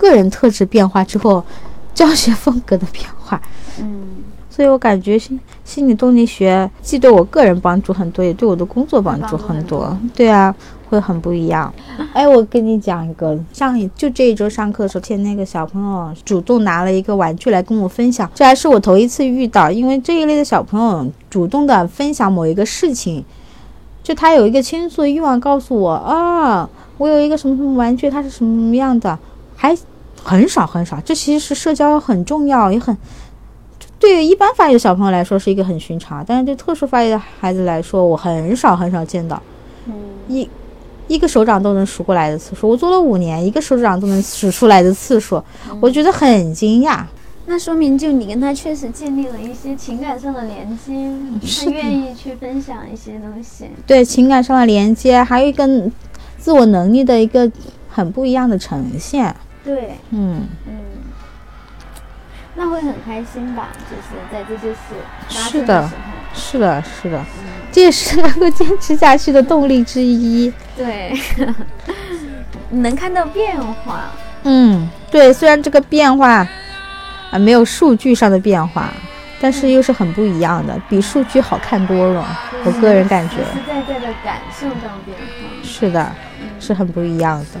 [0.00, 1.44] 个人特质变化之后，
[1.92, 3.38] 教学风格的变化，
[3.78, 4.06] 嗯，
[4.48, 9.94] 所以我感觉心心理动力学既对我个人帮助很多，也对我的工作帮助很多。
[10.14, 10.54] 对啊，
[10.88, 11.70] 会很不一样。
[12.14, 23.22] 哎，我跟你讲一个，上就这一周上课的时候，天那个小朋友主动拿了一个玩具来跟我分享，这还是我头一次遇到，因为这一类的小朋友主动的分享某一个事情，
[24.02, 29.18] 就他有一个倾诉欲望，告诉我啊，我有一个什么什么玩具，它是什么什么样的，
[29.56, 29.76] 还。
[30.22, 32.96] 很少很少，这其实是社交很重要，也很
[33.98, 39.42] 对一般发育的小朋友来说是一个很寻常，但是对特殊发育的孩子来说，我很少很少见到，
[40.28, 40.48] 一
[41.08, 42.68] 一个手掌都能数过来的次数。
[42.68, 45.42] 我做了五年，一个手掌都能数出来的次数，
[45.80, 47.02] 我觉得很惊讶。
[47.46, 51.12] 那说明就你跟他确实建立了一些情感上的连接，
[51.64, 53.64] 他愿意去分享一些东西。
[53.86, 55.68] 对情感上的连接，还有一个
[56.38, 57.50] 自我能力的一个
[57.88, 59.34] 很不一样的呈现。
[59.64, 60.72] 对，嗯嗯，
[62.54, 63.68] 那会很开心吧？
[63.90, 64.78] 就是在这些事
[65.28, 65.90] 发生的
[66.32, 67.24] 是的，是的，
[67.72, 70.52] 这也是能够坚持下去的动力之一。
[70.76, 71.12] 对，
[72.70, 74.10] 能看到变化。
[74.44, 76.46] 嗯，对，虽然这个变化
[77.30, 78.92] 啊没有数据上的变化，
[79.40, 82.38] 但是又是很不一样的，比数据好看多了。
[82.64, 85.62] 我个人感觉，实实在在的感受到变化。
[85.62, 86.12] 是的，
[86.58, 87.60] 是很不一样的。